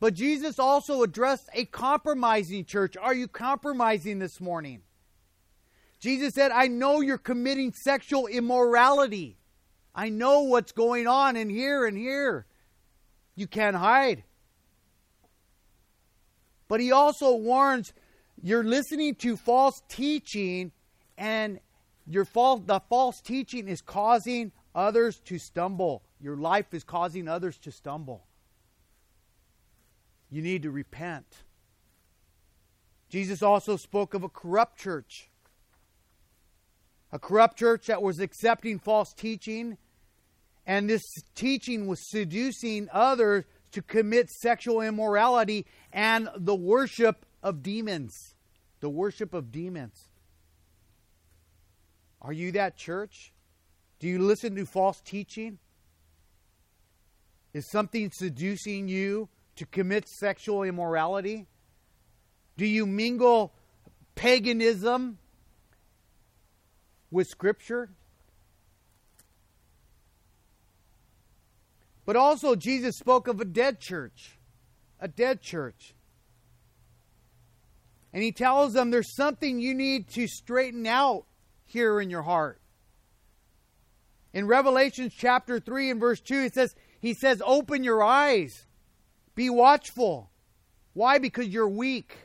[0.04, 2.94] But Jesus also addressed a compromising church.
[2.94, 4.82] Are you compromising this morning?
[5.98, 9.38] Jesus said, I know you're committing sexual immorality.
[9.94, 12.44] I know what's going on in here and here.
[13.34, 14.24] You can't hide.
[16.68, 17.94] But he also warns
[18.42, 20.70] you're listening to false teaching
[21.16, 21.60] and
[22.06, 26.02] your false the false teaching is causing others to stumble.
[26.20, 28.26] Your life is causing others to stumble.
[30.34, 31.44] You need to repent.
[33.08, 35.30] Jesus also spoke of a corrupt church.
[37.12, 39.78] A corrupt church that was accepting false teaching,
[40.66, 41.04] and this
[41.36, 48.34] teaching was seducing others to commit sexual immorality and the worship of demons.
[48.80, 50.08] The worship of demons.
[52.20, 53.32] Are you that church?
[54.00, 55.60] Do you listen to false teaching?
[57.52, 61.46] Is something seducing you to commit sexual immorality?
[62.56, 63.52] Do you mingle
[64.14, 65.18] paganism
[67.10, 67.90] with Scripture?
[72.06, 74.38] But also, Jesus spoke of a dead church.
[75.00, 75.94] A dead church.
[78.12, 81.24] And he tells them there's something you need to straighten out
[81.66, 82.60] here in your heart.
[84.32, 88.66] In Revelation chapter 3 and verse 2, he says, he says, open your eyes.
[89.34, 90.30] Be watchful.
[90.92, 91.18] Why?
[91.18, 92.16] Because you're weak.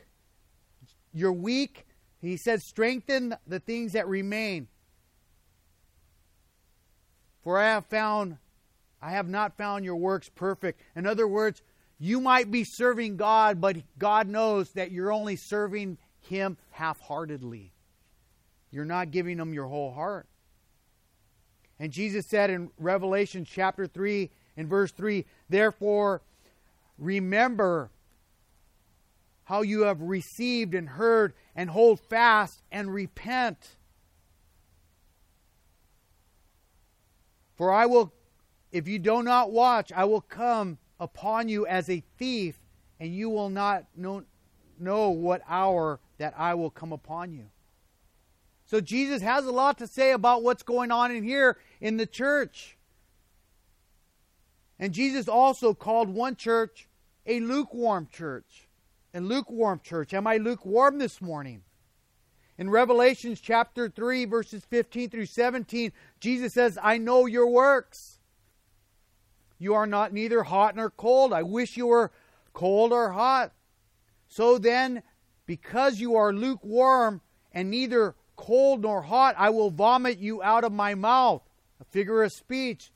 [1.12, 1.86] You're weak.
[2.20, 4.68] He says, strengthen the things that remain.
[7.42, 8.36] For I have found,
[9.00, 10.80] I have not found your works perfect.
[10.94, 11.62] In other words,
[11.98, 17.72] you might be serving God, but God knows that you're only serving Him half heartedly.
[18.70, 20.26] You're not giving Him your whole heart.
[21.78, 26.20] And Jesus said in Revelation chapter 3 and verse 3 Therefore,
[27.00, 27.90] Remember
[29.44, 33.76] how you have received and heard, and hold fast and repent.
[37.56, 38.12] For I will,
[38.70, 42.60] if you do not watch, I will come upon you as a thief,
[43.00, 44.22] and you will not know,
[44.78, 47.46] know what hour that I will come upon you.
[48.66, 52.06] So Jesus has a lot to say about what's going on in here in the
[52.06, 52.76] church.
[54.78, 56.86] And Jesus also called one church
[57.26, 58.68] a lukewarm church.
[59.14, 60.14] A lukewarm church.
[60.14, 61.62] Am I lukewarm this morning?
[62.58, 68.18] In Revelations chapter 3, verses 15 through 17, Jesus says, I know your works.
[69.58, 71.32] You are not neither hot nor cold.
[71.32, 72.12] I wish you were
[72.52, 73.52] cold or hot.
[74.28, 75.02] So then,
[75.46, 77.20] because you are lukewarm
[77.52, 81.42] and neither cold nor hot, I will vomit you out of my mouth.
[81.80, 82.92] A figure of speech.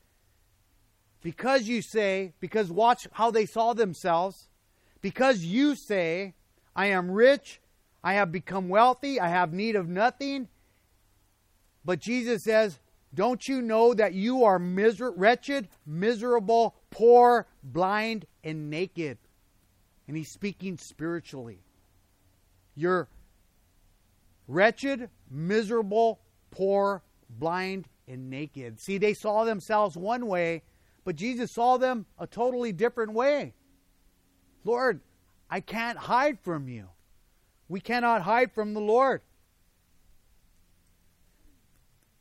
[1.24, 4.46] Because you say, because watch how they saw themselves,
[5.00, 6.34] because you say,
[6.76, 7.62] I am rich,
[8.04, 10.48] I have become wealthy, I have need of nothing.
[11.82, 12.78] But Jesus says,
[13.14, 19.16] Don't you know that you are miser- wretched, miserable, poor, blind, and naked?
[20.06, 21.60] And he's speaking spiritually.
[22.74, 23.08] You're
[24.46, 28.78] wretched, miserable, poor, blind, and naked.
[28.78, 30.64] See, they saw themselves one way
[31.04, 33.54] but Jesus saw them a totally different way.
[34.64, 35.00] Lord,
[35.50, 36.88] I can't hide from you.
[37.68, 39.20] We cannot hide from the Lord.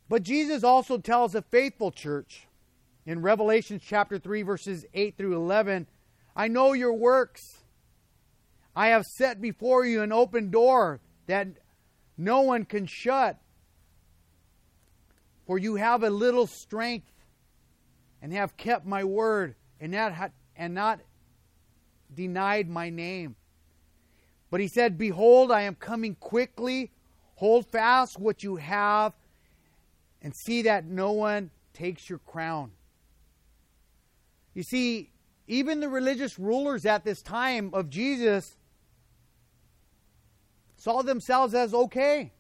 [0.09, 2.47] But Jesus also tells a faithful church
[3.05, 5.87] in Revelation chapter 3, verses 8 through 11
[6.35, 7.59] I know your works.
[8.75, 11.47] I have set before you an open door that
[12.17, 13.37] no one can shut.
[15.45, 17.12] For you have a little strength
[18.23, 21.01] and have kept my word and not, and not
[22.15, 23.36] denied my name.
[24.49, 26.91] But he said, Behold, I am coming quickly.
[27.36, 29.13] Hold fast what you have
[30.21, 32.71] and see that no one takes your crown.
[34.53, 35.12] You see,
[35.47, 38.55] even the religious rulers at this time of Jesus
[40.77, 42.31] saw themselves as okay.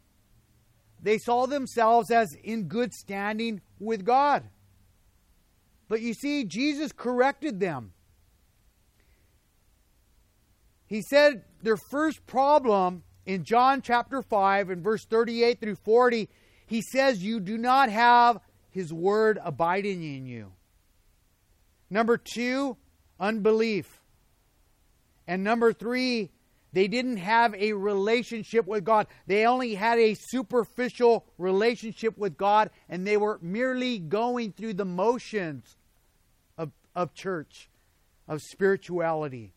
[1.01, 4.43] They saw themselves as in good standing with God.
[5.93, 7.93] But you see, Jesus corrected them.
[10.87, 16.29] He said their first problem in John chapter 5 and verse 38 through 40,
[16.65, 18.39] he says, You do not have
[18.71, 20.53] his word abiding in you.
[21.91, 22.75] Number two,
[23.19, 24.01] unbelief.
[25.27, 26.31] And number three,
[26.71, 29.05] they didn't have a relationship with God.
[29.27, 34.85] They only had a superficial relationship with God, and they were merely going through the
[34.85, 35.77] motions
[36.95, 37.69] of, church,
[38.27, 39.53] of spirituality.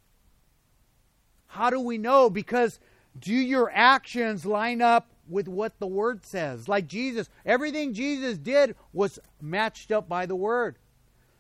[1.47, 2.29] How do we know?
[2.29, 2.79] Because
[3.19, 6.69] do your actions line up with what the Word says?
[6.69, 10.77] Like Jesus, everything Jesus did was matched up by the Word.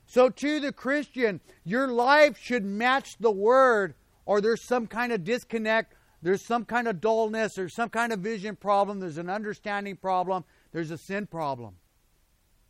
[0.07, 5.25] So, to the Christian, your life should match the Word, or there's some kind of
[5.25, 9.97] disconnect, there's some kind of dullness, there's some kind of vision problem, there's an understanding
[9.97, 11.75] problem, there's a sin problem,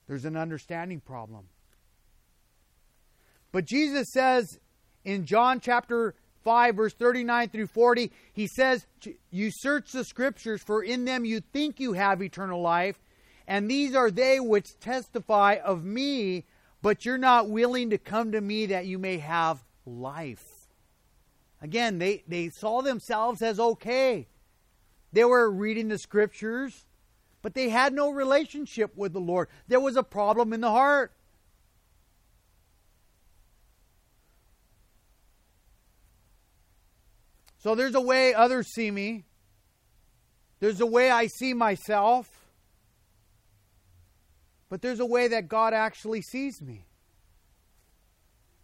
[0.09, 1.45] there's an understanding problem.
[3.53, 4.59] But Jesus says
[5.05, 8.87] in John chapter 5, verse 39 through 40, he says,
[9.31, 12.99] You search the scriptures, for in them you think you have eternal life,
[13.49, 16.45] and these are they which testify of me,
[16.83, 20.45] but you're not willing to come to me that you may have life.
[21.61, 24.29] Again, they, they saw themselves as okay.
[25.13, 26.85] They were reading the scriptures,
[27.43, 29.49] but they had no relationship with the Lord.
[29.67, 31.13] There was a problem in the heart.
[37.67, 39.25] So there's a way others see me.
[40.61, 42.31] There's a way I see myself.
[44.69, 46.87] But there's a way that God actually sees me.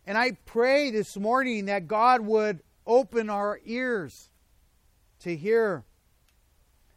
[0.07, 4.31] And I pray this morning that God would open our ears
[5.23, 5.83] to hear,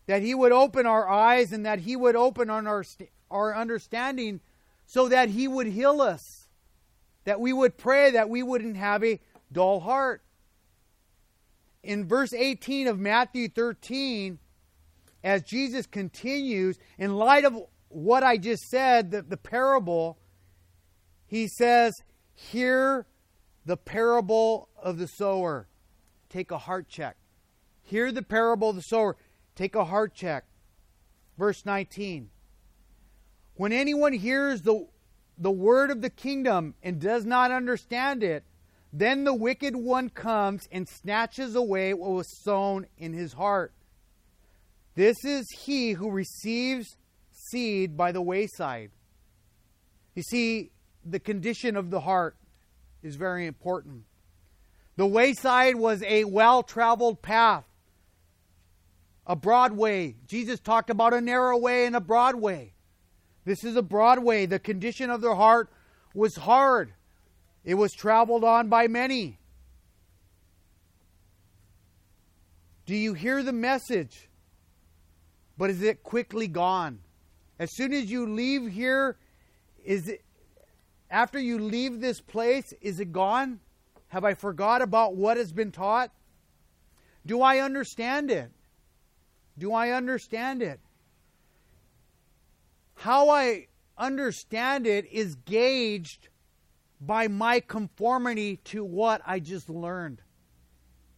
[0.05, 2.83] that He would open our eyes, and that He would open on our,
[3.31, 4.41] our understanding
[4.85, 6.45] so that He would heal us,
[7.23, 9.19] that we would pray, that we wouldn't have a
[9.51, 10.21] dull heart
[11.85, 14.39] in verse 18 of Matthew 13,
[15.23, 17.55] as Jesus continues, in light of
[17.89, 20.17] what I just said, the, the parable,
[21.27, 21.93] he says,
[22.33, 23.05] Hear
[23.65, 25.67] the parable of the sower.
[26.29, 27.15] Take a heart check.
[27.83, 29.15] Hear the parable of the sower.
[29.55, 30.45] Take a heart check.
[31.37, 32.29] Verse 19.
[33.55, 34.87] When anyone hears the,
[35.37, 38.43] the word of the kingdom and does not understand it,
[38.97, 43.73] then the wicked one comes and snatches away what was sown in his heart.
[44.95, 46.95] This is he who receives
[47.29, 48.91] seed by the wayside.
[50.13, 50.71] You see,
[51.03, 52.37] the condition of the heart
[53.03, 54.05] is very important.
[54.95, 57.65] The wayside was a well traveled path,
[59.27, 60.15] a broad way.
[60.25, 62.71] Jesus talked about a narrow way and a broad way.
[63.43, 64.45] This is a broad way.
[64.45, 65.69] The condition of their heart
[66.13, 66.93] was hard.
[67.65, 69.39] It was traveled on by many.
[72.85, 74.29] Do you hear the message?
[75.57, 76.99] But is it quickly gone?
[77.57, 79.17] As soon as you leave here,
[79.83, 80.21] is it
[81.09, 83.59] after you leave this place, is it gone?
[84.09, 86.11] Have I forgot about what has been taught?
[87.25, 88.51] Do I understand it?
[89.57, 90.79] Do I understand it?
[92.95, 96.29] How I understand it is gauged
[97.01, 100.21] by my conformity to what I just learned.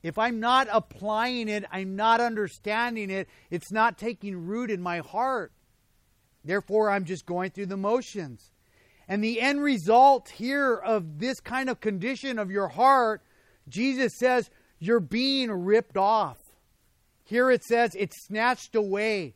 [0.04, 5.00] If I'm not applying it, I'm not understanding it, it's not taking root in my
[5.00, 5.52] heart.
[6.46, 8.52] Therefore, I'm just going through the motions.
[9.08, 13.22] And the end result here of this kind of condition of your heart,
[13.68, 16.38] Jesus says, you're being ripped off.
[17.24, 19.36] Here it says, it's snatched away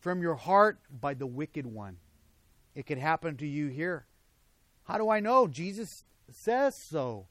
[0.00, 1.96] from your heart by the wicked one.
[2.74, 4.06] It could happen to you here.
[4.84, 5.46] How do I know?
[5.46, 7.26] Jesus says so.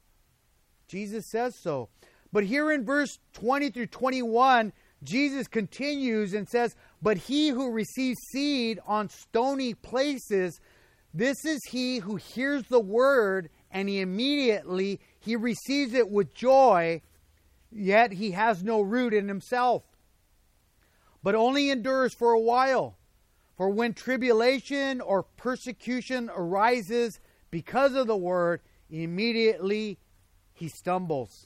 [0.88, 1.89] Jesus says so.
[2.32, 4.74] But here in verse 20 through 21,
[5.04, 10.60] Jesus continues and says, But he who receives seed on stony places,
[11.14, 17.01] this is he who hears the word and he immediately he receives it with joy,
[17.72, 19.84] yet he has no root in himself,
[21.22, 22.97] but only endures for a while.
[23.56, 27.20] For when tribulation or persecution arises
[27.54, 29.99] because of the word, immediately
[30.54, 31.45] he stumbles.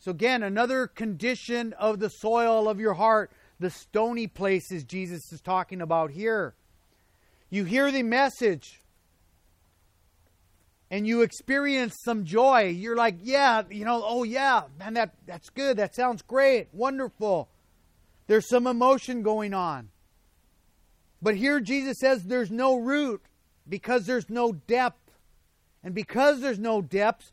[0.00, 3.30] So, again, another condition of the soil of your heart,
[3.60, 6.56] the stony places Jesus is talking about here.
[7.48, 8.82] You hear the message,
[10.90, 12.74] and you experience some joy.
[12.76, 15.76] You're like, yeah, you know, oh yeah, man, that that's good.
[15.76, 17.48] That sounds great, wonderful.
[18.26, 19.90] There's some emotion going on.
[21.22, 23.22] But here Jesus says there's no root
[23.68, 25.05] because there's no depth.
[25.86, 27.30] And because there's no depth,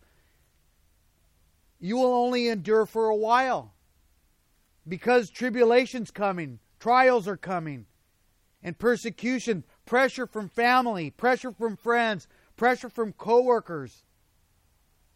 [1.79, 3.73] you will only endure for a while.
[4.87, 7.87] Because tribulation's coming, trials are coming,
[8.61, 14.03] and persecution, pressure from family, pressure from friends, pressure from coworkers.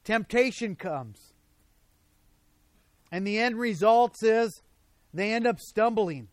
[0.04, 1.34] Temptation comes.
[3.12, 4.64] And the end result is
[5.14, 6.30] they end up stumbling,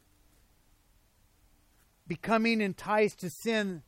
[2.09, 3.83] becoming enticed to sin.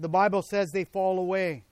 [0.00, 1.62] The Bible says they fall away.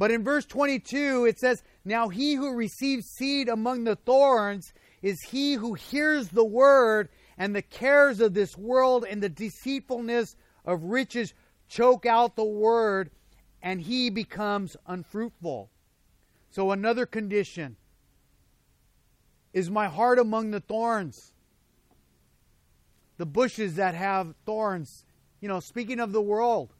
[0.00, 4.72] But in verse 22, it says, Now he who receives seed among the thorns
[5.02, 10.36] is he who hears the word, and the cares of this world and the deceitfulness
[10.64, 11.34] of riches
[11.68, 13.10] choke out the word,
[13.60, 15.70] and he becomes unfruitful.
[16.48, 17.76] So, another condition
[19.52, 21.34] is my heart among the thorns,
[23.18, 25.04] the bushes that have thorns.
[25.42, 26.72] You know, speaking of the world,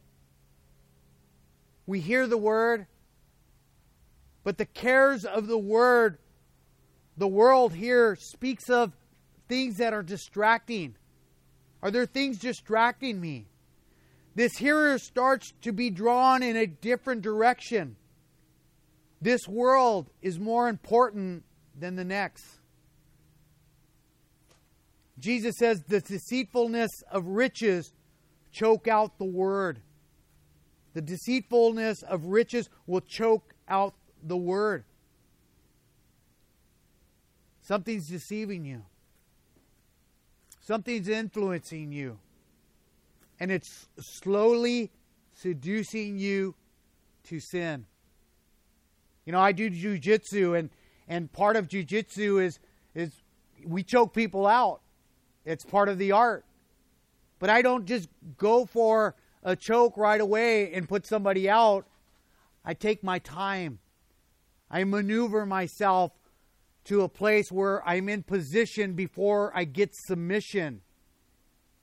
[1.85, 2.87] we hear the word,
[4.43, 6.17] but the cares of the word,
[7.17, 8.93] the world here speaks of
[9.47, 10.95] things that are distracting.
[11.83, 13.47] Are there things distracting me?
[14.35, 17.97] This hearer starts to be drawn in a different direction.
[19.21, 21.43] This world is more important
[21.77, 22.43] than the next.
[25.19, 27.93] Jesus says the deceitfulness of riches
[28.51, 29.81] choke out the word.
[30.93, 33.93] The deceitfulness of riches will choke out
[34.23, 34.83] the word.
[37.61, 38.83] Something's deceiving you.
[40.59, 42.19] Something's influencing you
[43.41, 44.91] and it's slowly
[45.33, 46.53] seducing you
[47.23, 47.87] to sin.
[49.25, 50.69] You know, I do jujitsu, and
[51.07, 52.59] and part of jujitsu is
[52.93, 53.11] is
[53.65, 54.81] we choke people out.
[55.43, 56.45] It's part of the art.
[57.39, 61.87] But I don't just go for a choke right away and put somebody out.
[62.63, 63.79] I take my time.
[64.71, 66.13] I maneuver myself
[66.85, 70.81] to a place where I'm in position before I get submission.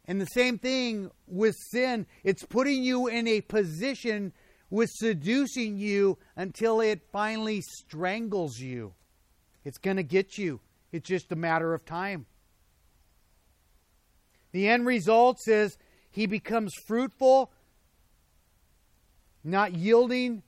[0.07, 4.33] And the same thing with sin, it's putting you in a position
[4.71, 8.95] with seducing you until it finally strangles you.
[9.65, 10.61] It's going to get you.
[10.91, 12.25] It's just a matter of time.
[14.53, 15.77] The end result is
[16.11, 17.53] he becomes fruitful,
[19.45, 20.43] not yielding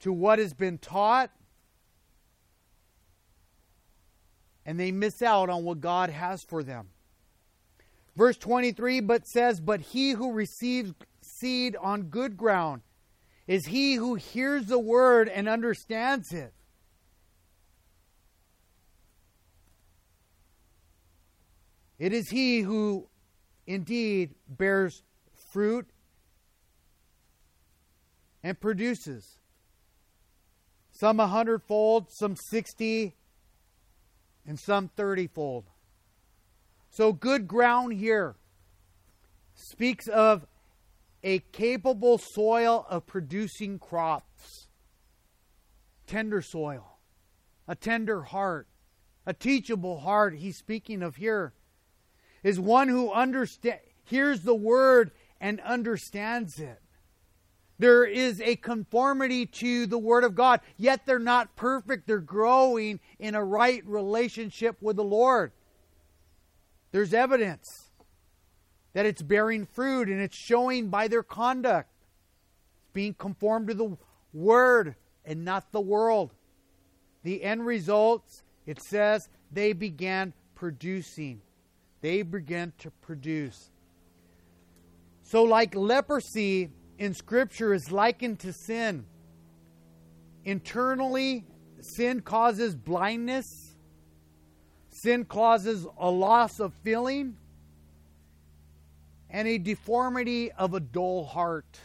[0.00, 1.30] to what has been taught,
[4.64, 6.88] and they miss out on what God has for them.
[8.16, 12.82] Verse 23 but says, But he who receives seed on good ground
[13.46, 16.52] is he who hears the word and understands it.
[21.98, 23.08] It is he who
[23.66, 25.02] indeed bears
[25.52, 25.88] fruit
[28.42, 29.38] and produces.
[30.98, 33.16] Some a hundredfold, some sixty,
[34.46, 35.64] and some thirtyfold.
[36.88, 38.36] So, good ground here
[39.54, 40.46] speaks of
[41.22, 44.68] a capable soil of producing crops,
[46.06, 46.98] tender soil,
[47.68, 48.66] a tender heart,
[49.26, 50.36] a teachable heart.
[50.36, 51.52] He's speaking of here
[52.42, 55.10] is one who understand, hears the word
[55.42, 56.80] and understands it.
[57.78, 62.06] There is a conformity to the Word of God, yet they're not perfect.
[62.06, 65.52] They're growing in a right relationship with the Lord.
[66.92, 67.66] There's evidence
[68.94, 71.90] that it's bearing fruit and it's showing by their conduct.
[72.78, 73.96] It's being conformed to the
[74.32, 76.32] Word and not the world.
[77.24, 81.42] The end results, it says, they began producing.
[82.00, 83.70] They began to produce.
[85.22, 89.06] So, like leprosy in Scripture is likened to sin.
[90.44, 91.44] Internally,
[91.80, 93.66] sin causes blindness
[95.02, 97.36] Sin causes a loss of feeling
[99.28, 101.78] and a deformity of a dull heart.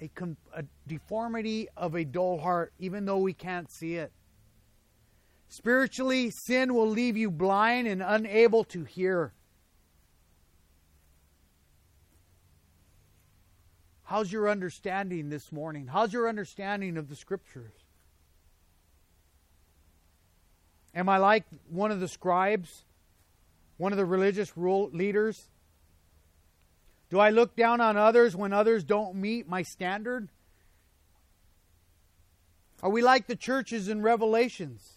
[0.00, 4.12] A, com- a, deformity of a dull heart, even though we can't see it.
[5.48, 9.32] Spiritually, sin will leave you blind and unable to hear.
[14.14, 15.88] How's your understanding this morning?
[15.88, 17.72] How's your understanding of the scriptures?
[20.94, 22.84] Am I like one of the scribes,
[23.76, 25.48] one of the religious rule leaders?
[27.10, 30.28] Do I look down on others when others don't meet my standard?
[32.84, 34.92] Are we like the churches in Revelations?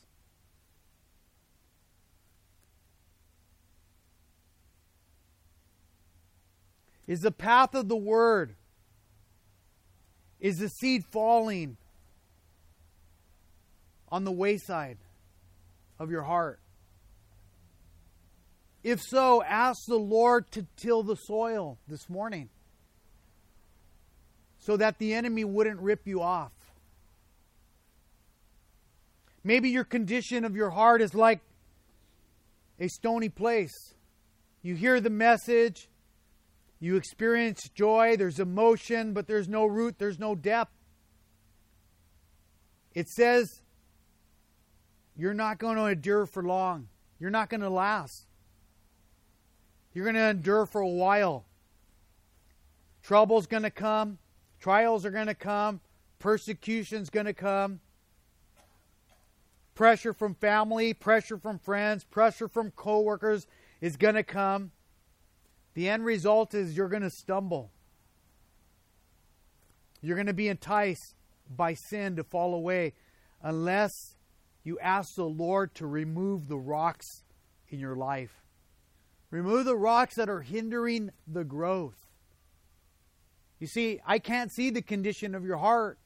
[7.07, 8.53] Is the path of the word?
[10.39, 11.77] Is the seed falling
[14.09, 14.97] on the wayside
[15.99, 16.59] of your heart?
[18.83, 22.49] If so, ask the Lord to till the soil this morning
[24.59, 26.51] so that the enemy wouldn't rip you off.
[29.43, 31.39] Maybe your condition of your heart is like
[32.79, 33.93] a stony place.
[34.61, 35.88] You hear the message,
[36.80, 40.71] you experience joy, there's emotion, but there's no root, there's no depth.
[42.93, 43.61] It says
[45.15, 46.88] you're not going to endure for long.
[47.19, 48.28] You're not going to last.
[49.93, 51.45] You're going to endure for a while.
[53.01, 54.19] Trouble's going to come,
[54.59, 55.80] trials are going to come,
[56.19, 57.80] persecution's going to come.
[59.75, 63.47] Pressure from family, pressure from friends, pressure from coworkers
[63.80, 64.71] is going to come.
[65.78, 67.69] The end result is you're going to stumble.
[70.01, 71.13] You're going to be enticed
[71.55, 72.93] by sin to fall away
[73.43, 74.15] unless
[74.63, 77.21] you ask the Lord to remove the rocks
[77.69, 78.41] in your life.
[79.30, 82.07] Remove the rocks that are hindering the growth.
[83.59, 85.99] You see, I can't see the condition of your heart.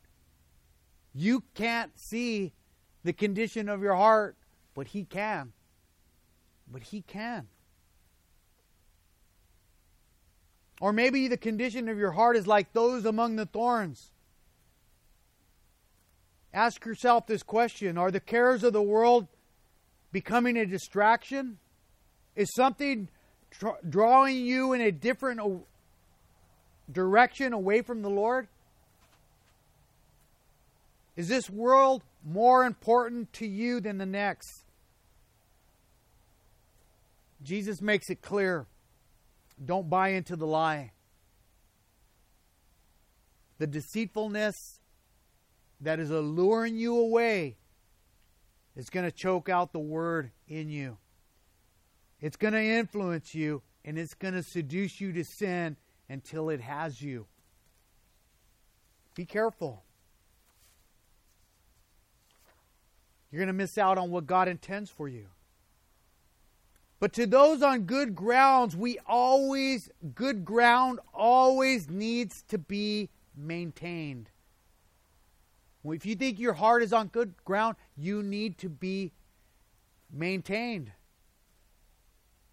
[1.14, 2.52] You can't see
[3.06, 4.36] the condition of your heart,
[4.76, 5.54] but He can.
[6.70, 7.48] But He can.
[10.82, 14.12] Or maybe the condition of your heart is like those among the thorns.
[16.54, 19.28] Ask yourself this question Are the cares of the world
[20.12, 21.60] becoming a distraction?
[22.36, 23.10] Is something
[23.88, 25.40] drawing you in a different
[26.92, 28.48] direction away from the Lord?
[31.16, 34.64] Is this world more important to you than the next?
[37.44, 38.66] Jesus makes it clear
[39.64, 40.92] don't buy into the lie.
[43.58, 44.80] The deceitfulness
[45.82, 47.58] that is alluring you away
[48.76, 50.98] is going to choke out the word in you.
[52.20, 55.78] It's going to influence you and it's going to seduce you to sin
[56.10, 57.28] until it has you.
[59.16, 59.84] Be careful.
[63.32, 65.28] You're going to miss out on what God intends for you.
[67.02, 74.30] But to those on good grounds, we always, good ground always needs to be maintained.
[75.84, 79.14] If you think your heart is on good ground, you need to be
[80.14, 80.92] maintained.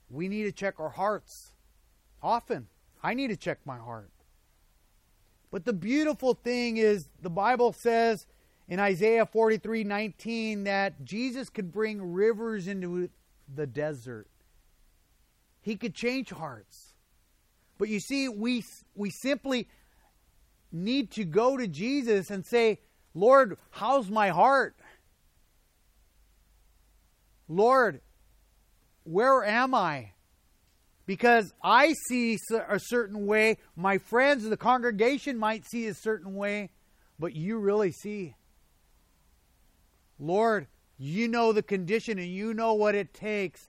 [0.09, 1.53] We need to check our hearts
[2.23, 2.69] often.
[3.03, 4.11] I need to check my heart.
[5.51, 8.27] But the beautiful thing is, the Bible says
[8.67, 13.11] in Isaiah 43 19 that Jesus could bring rivers into
[13.55, 14.27] the desert.
[15.61, 16.95] He could change hearts.
[17.79, 19.69] But you see, we, we simply
[20.73, 22.81] need to go to Jesus and say,
[23.15, 24.77] Lord, how's my heart?
[27.49, 28.01] Lord,
[29.05, 30.13] where am I?
[31.07, 32.39] Because I see
[32.69, 36.71] a certain way, my friends, in the congregation might see a certain way,
[37.19, 38.35] but you really see.
[40.19, 40.67] Lord,
[40.99, 43.69] you know the condition and you know what it takes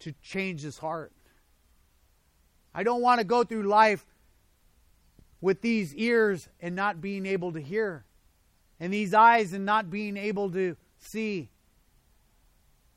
[0.00, 1.12] to change his heart.
[2.74, 4.04] I don't want to go through life
[5.40, 8.04] with these ears and not being able to hear,
[8.78, 11.50] and these eyes and not being able to see,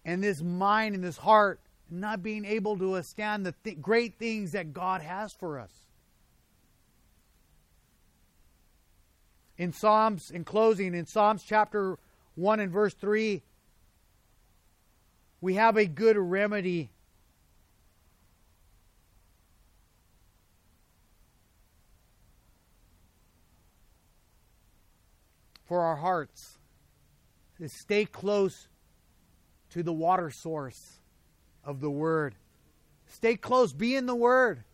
[0.04, 4.54] and this mind and this heart not being able to withstand the th- great things
[4.54, 5.72] that God has for us.
[9.58, 12.00] In Psalms, in closing, in Psalms chapter
[12.36, 13.44] 1 and verse 3,
[15.40, 16.90] we have a good remedy
[25.74, 26.60] for our hearts
[27.60, 28.68] is stay close
[29.72, 31.00] to the water source
[31.64, 32.36] of the Word.
[33.08, 33.74] Stay close.
[33.74, 34.66] Be in the Word.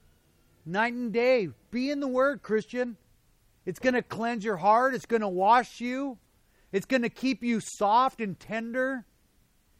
[0.65, 1.47] Night and day.
[1.71, 2.97] Be in the Word, Christian.
[3.65, 4.93] It's going to cleanse your heart.
[4.93, 6.17] It's going to wash you.
[6.73, 9.05] It's going to keep you soft and tender.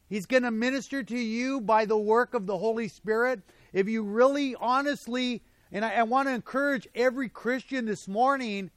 [0.08, 3.42] He's going to minister to you by the work of the Holy Spirit.
[3.74, 8.72] If you really honestly, and I, I want to encourage every Christian this morning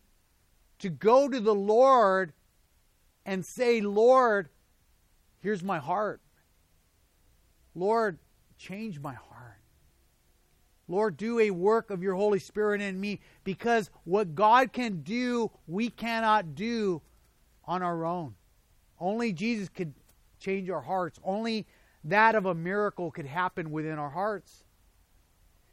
[0.82, 2.32] to go to the Lord
[3.24, 4.48] and say, Lord,
[5.40, 6.20] here's my heart.
[7.74, 8.18] Lord,
[8.58, 9.60] change my heart.
[10.88, 15.52] Lord, do a work of your Holy Spirit in me because what God can do,
[15.68, 17.00] we cannot do
[17.64, 18.34] on our own.
[18.98, 19.94] Only Jesus could
[20.40, 21.20] change our hearts.
[21.24, 21.64] Only
[22.04, 24.64] that of a miracle could happen within our hearts.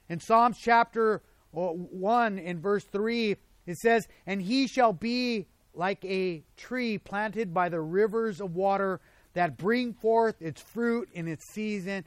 [0.08, 1.24] In Psalms chapter
[1.56, 3.36] uh, 1 in verse 3,
[3.70, 5.46] it says, And he shall be
[5.76, 9.00] like a tree planted by the rivers of water
[9.34, 12.04] that bring forth its fruit in its season,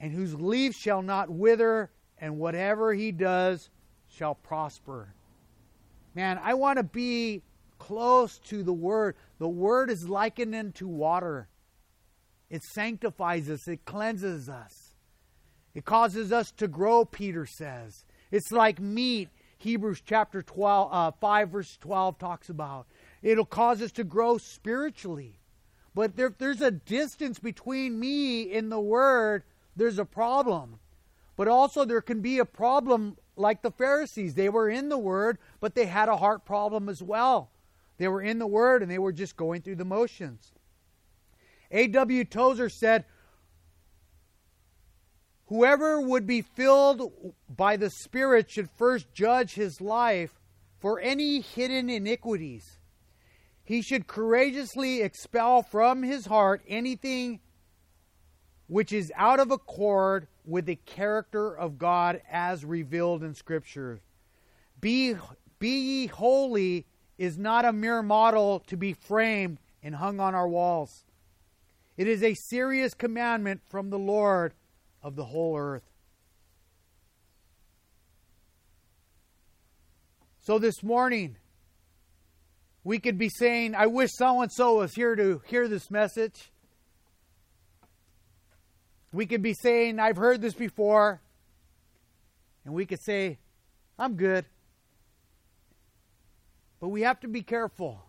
[0.00, 3.68] and whose leaf shall not wither, and whatever he does
[4.08, 5.12] shall prosper.
[6.14, 7.42] Man, I want to be
[7.78, 9.16] close to the Word.
[9.38, 11.48] The Word is likened unto water.
[12.48, 14.94] It sanctifies us, it cleanses us,
[15.74, 18.06] it causes us to grow, Peter says.
[18.30, 19.28] It's like meat,
[19.62, 22.86] Hebrews chapter 12, uh, 5, verse 12 talks about.
[23.22, 25.38] It'll cause us to grow spiritually.
[25.94, 29.44] But if there's a distance between me and the Word,
[29.76, 30.78] there's a problem.
[31.36, 34.34] But also, there can be a problem like the Pharisees.
[34.34, 37.50] They were in the Word, but they had a heart problem as well.
[37.98, 40.52] They were in the Word and they were just going through the motions.
[41.70, 42.24] A.W.
[42.24, 43.04] Tozer said,
[45.52, 47.12] Whoever would be filled
[47.46, 50.40] by the Spirit should first judge his life
[50.78, 52.78] for any hidden iniquities.
[53.62, 57.40] He should courageously expel from his heart anything
[58.66, 64.00] which is out of accord with the character of God as revealed in Scripture.
[64.80, 65.16] Be,
[65.58, 66.86] be ye holy
[67.18, 71.04] is not a mere model to be framed and hung on our walls.
[71.98, 74.54] It is a serious commandment from the Lord
[75.02, 75.82] of the whole earth.
[80.40, 81.36] So this morning,
[82.84, 86.50] we could be saying, I wish so and so was here to hear this message.
[89.12, 91.20] We could be saying, I've heard this before.
[92.64, 93.38] And we could say,
[93.98, 94.44] I'm good.
[96.80, 98.02] But we have to be careful.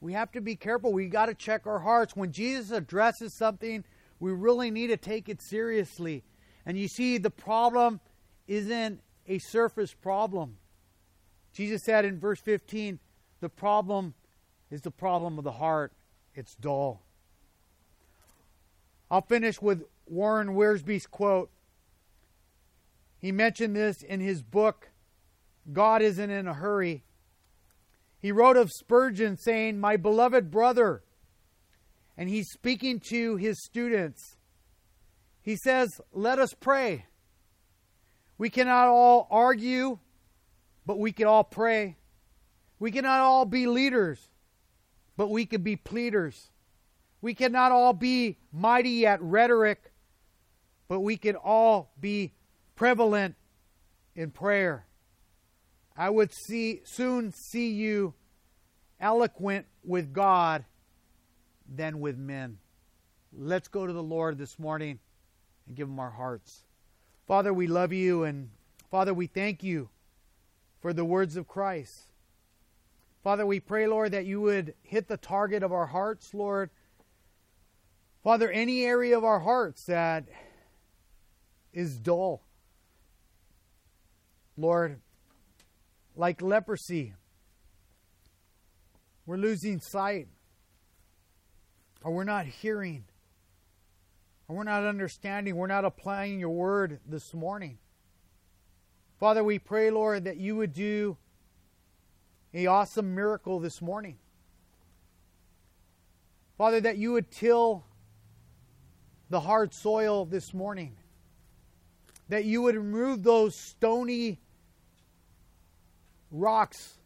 [0.00, 0.92] We have to be careful.
[0.92, 2.16] We got to check our hearts.
[2.16, 3.84] When Jesus addresses something,
[4.20, 6.22] we really need to take it seriously.
[6.66, 8.00] And you see, the problem
[8.46, 10.58] isn't a surface problem.
[11.52, 12.98] Jesus said in verse 15,
[13.40, 14.14] the problem
[14.70, 15.92] is the problem of the heart.
[16.34, 17.02] It's dull.
[19.10, 21.50] I'll finish with Warren Wiersbe's quote.
[23.18, 24.90] He mentioned this in his book,
[25.72, 27.04] God Isn't in a Hurry.
[28.20, 31.02] He wrote of Spurgeon saying, My beloved brother,
[32.20, 34.36] and he's speaking to his students.
[35.40, 37.06] He says, Let us pray.
[38.36, 39.98] We cannot all argue,
[40.84, 41.96] but we can all pray.
[42.78, 44.20] We cannot all be leaders,
[45.16, 46.50] but we can be pleaders.
[47.22, 49.90] We cannot all be mighty at rhetoric,
[50.88, 52.34] but we can all be
[52.76, 53.34] prevalent
[54.14, 54.84] in prayer.
[55.96, 58.12] I would see soon see you
[59.00, 60.66] eloquent with God
[61.70, 62.58] than with men.
[63.32, 64.98] Let's go to the Lord this morning
[65.66, 66.64] and give him our hearts.
[67.26, 68.50] Father, we love you and
[68.90, 69.88] Father, we thank you
[70.80, 72.10] for the words of Christ.
[73.22, 76.70] Father, we pray, Lord, that you would hit the target of our hearts, Lord,
[78.22, 80.24] Father, any area of our hearts that
[81.72, 82.42] is dull,
[84.58, 85.00] Lord,
[86.16, 87.14] like leprosy,
[89.24, 90.28] we're losing sight,
[92.02, 93.04] or we're not hearing,
[94.48, 97.78] or we're not understanding, we're not applying your word this morning.
[99.18, 101.16] Father, we pray, Lord, that you would do
[102.54, 104.16] a awesome miracle this morning.
[106.56, 107.84] Father, that you would till
[109.30, 110.96] the hard soil this morning.
[112.28, 114.40] That you would remove those stony
[116.30, 116.98] rocks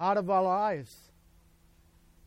[0.00, 1.03] out of our lives.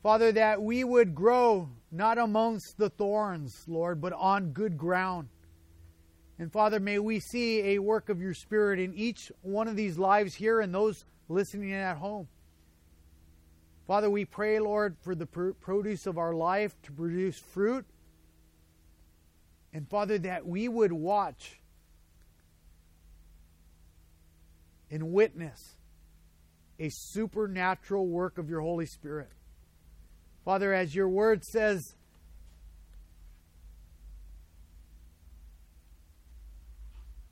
[0.07, 5.27] Father, that we would grow not amongst the thorns, Lord, but on good ground.
[6.39, 9.97] And Father, may we see a work of your Spirit in each one of these
[9.97, 12.29] lives here and those listening at home.
[13.85, 17.85] Father, we pray, Lord, for the produce of our life to produce fruit
[19.73, 21.59] and Father, that we would watch
[24.89, 25.75] and witness
[26.79, 29.31] a supernatural work of your Holy Spirit.
[30.47, 31.93] Father, as your word says,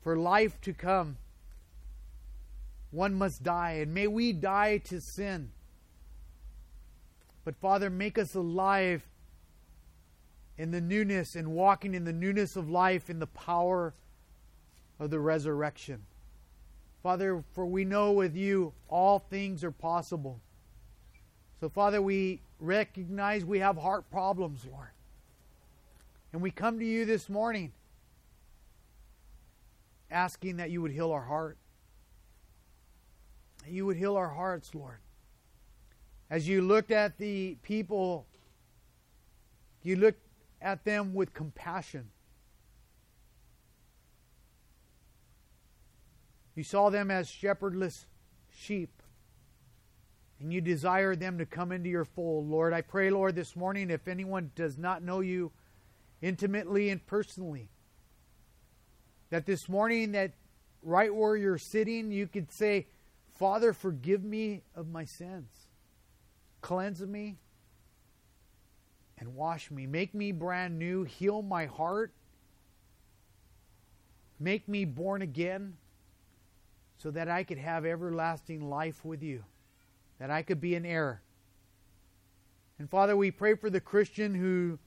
[0.02, 1.16] for life to come,
[2.90, 3.78] one must die.
[3.80, 5.48] And may we die to sin.
[7.42, 9.08] But Father, make us alive
[10.58, 13.94] in the newness and walking in the newness of life in the power
[15.00, 16.02] of the resurrection.
[17.02, 20.42] Father, for we know with you all things are possible.
[21.60, 24.88] So, Father, we recognize we have heart problems, Lord.
[26.32, 27.72] And we come to you this morning
[30.10, 31.56] asking that you would heal our heart.
[33.64, 34.98] That you would heal our hearts, Lord.
[36.28, 38.26] As you looked at the people,
[39.82, 40.20] you looked
[40.60, 42.10] at them with compassion.
[46.54, 48.06] You saw them as shepherdless
[48.50, 48.95] sheep.
[50.40, 52.72] And you desire them to come into your fold, Lord.
[52.72, 55.50] I pray, Lord, this morning, if anyone does not know you
[56.20, 57.70] intimately and personally,
[59.30, 60.32] that this morning, that
[60.82, 62.86] right where you're sitting, you could say,
[63.38, 65.50] Father, forgive me of my sins.
[66.60, 67.36] Cleanse me
[69.18, 69.86] and wash me.
[69.86, 71.04] Make me brand new.
[71.04, 72.12] Heal my heart.
[74.38, 75.76] Make me born again
[76.98, 79.44] so that I could have everlasting life with you,
[80.18, 81.20] that I could be an error.
[82.78, 84.78] And Father, we pray for the Christian who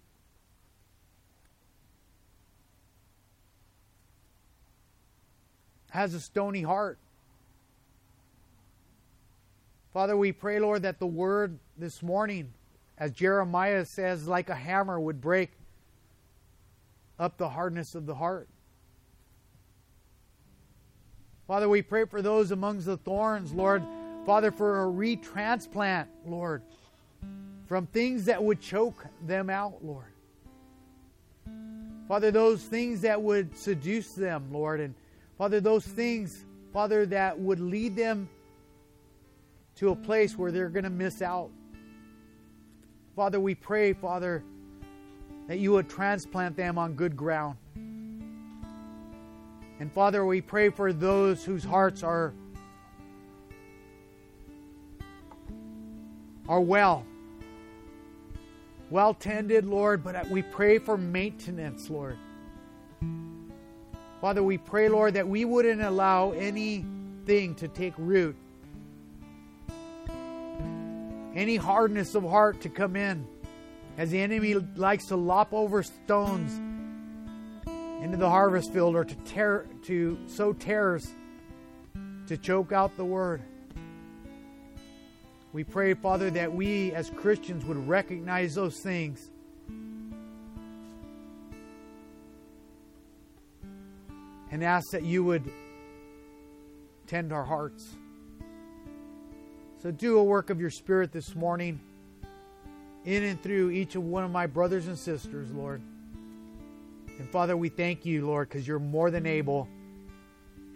[5.89, 6.97] has a stony heart.
[9.93, 12.53] Father, we pray, Lord, that the word this morning,
[12.97, 15.51] as Jeremiah says, like a hammer would break
[17.17, 18.47] up the hardness of the heart.
[21.47, 23.81] Father, we pray for those amongst the thorns, Lord.
[24.29, 26.61] Father, for a retransplant, Lord,
[27.65, 30.13] from things that would choke them out, Lord.
[32.07, 34.93] Father, those things that would seduce them, Lord, and
[35.39, 38.29] Father, those things, Father, that would lead them
[39.77, 41.49] to a place where they're going to miss out.
[43.15, 44.43] Father, we pray, Father,
[45.47, 47.57] that you would transplant them on good ground.
[49.79, 52.35] And Father, we pray for those whose hearts are
[56.49, 57.05] are well.
[58.89, 62.17] Well tended, Lord, but uh, we pray for maintenance, Lord.
[64.19, 68.35] Father, we pray, Lord, that we wouldn't allow anything to take root,
[71.35, 73.25] any hardness of heart to come in,
[73.97, 76.59] as the enemy likes to lop over stones
[78.01, 81.11] into the harvest field or to tear to sow tares
[82.25, 83.41] to choke out the word.
[85.51, 89.31] We pray, Father, that we as Christians would recognize those things
[94.51, 95.51] and ask that you would
[97.07, 97.95] tend our hearts.
[99.81, 101.79] So do a work of your Spirit this morning
[103.05, 105.81] in and through each of one of my brothers and sisters, Lord.
[107.17, 109.67] And Father, we thank you, Lord, because you're more than able.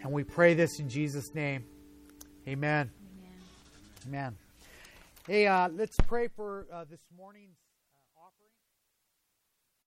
[0.01, 1.63] And we pray this in Jesus' name.
[2.47, 2.89] Amen.
[4.07, 4.25] Amen.
[4.25, 4.42] Amen.
[5.25, 7.62] Hey, uh, let's pray for uh, this morning's.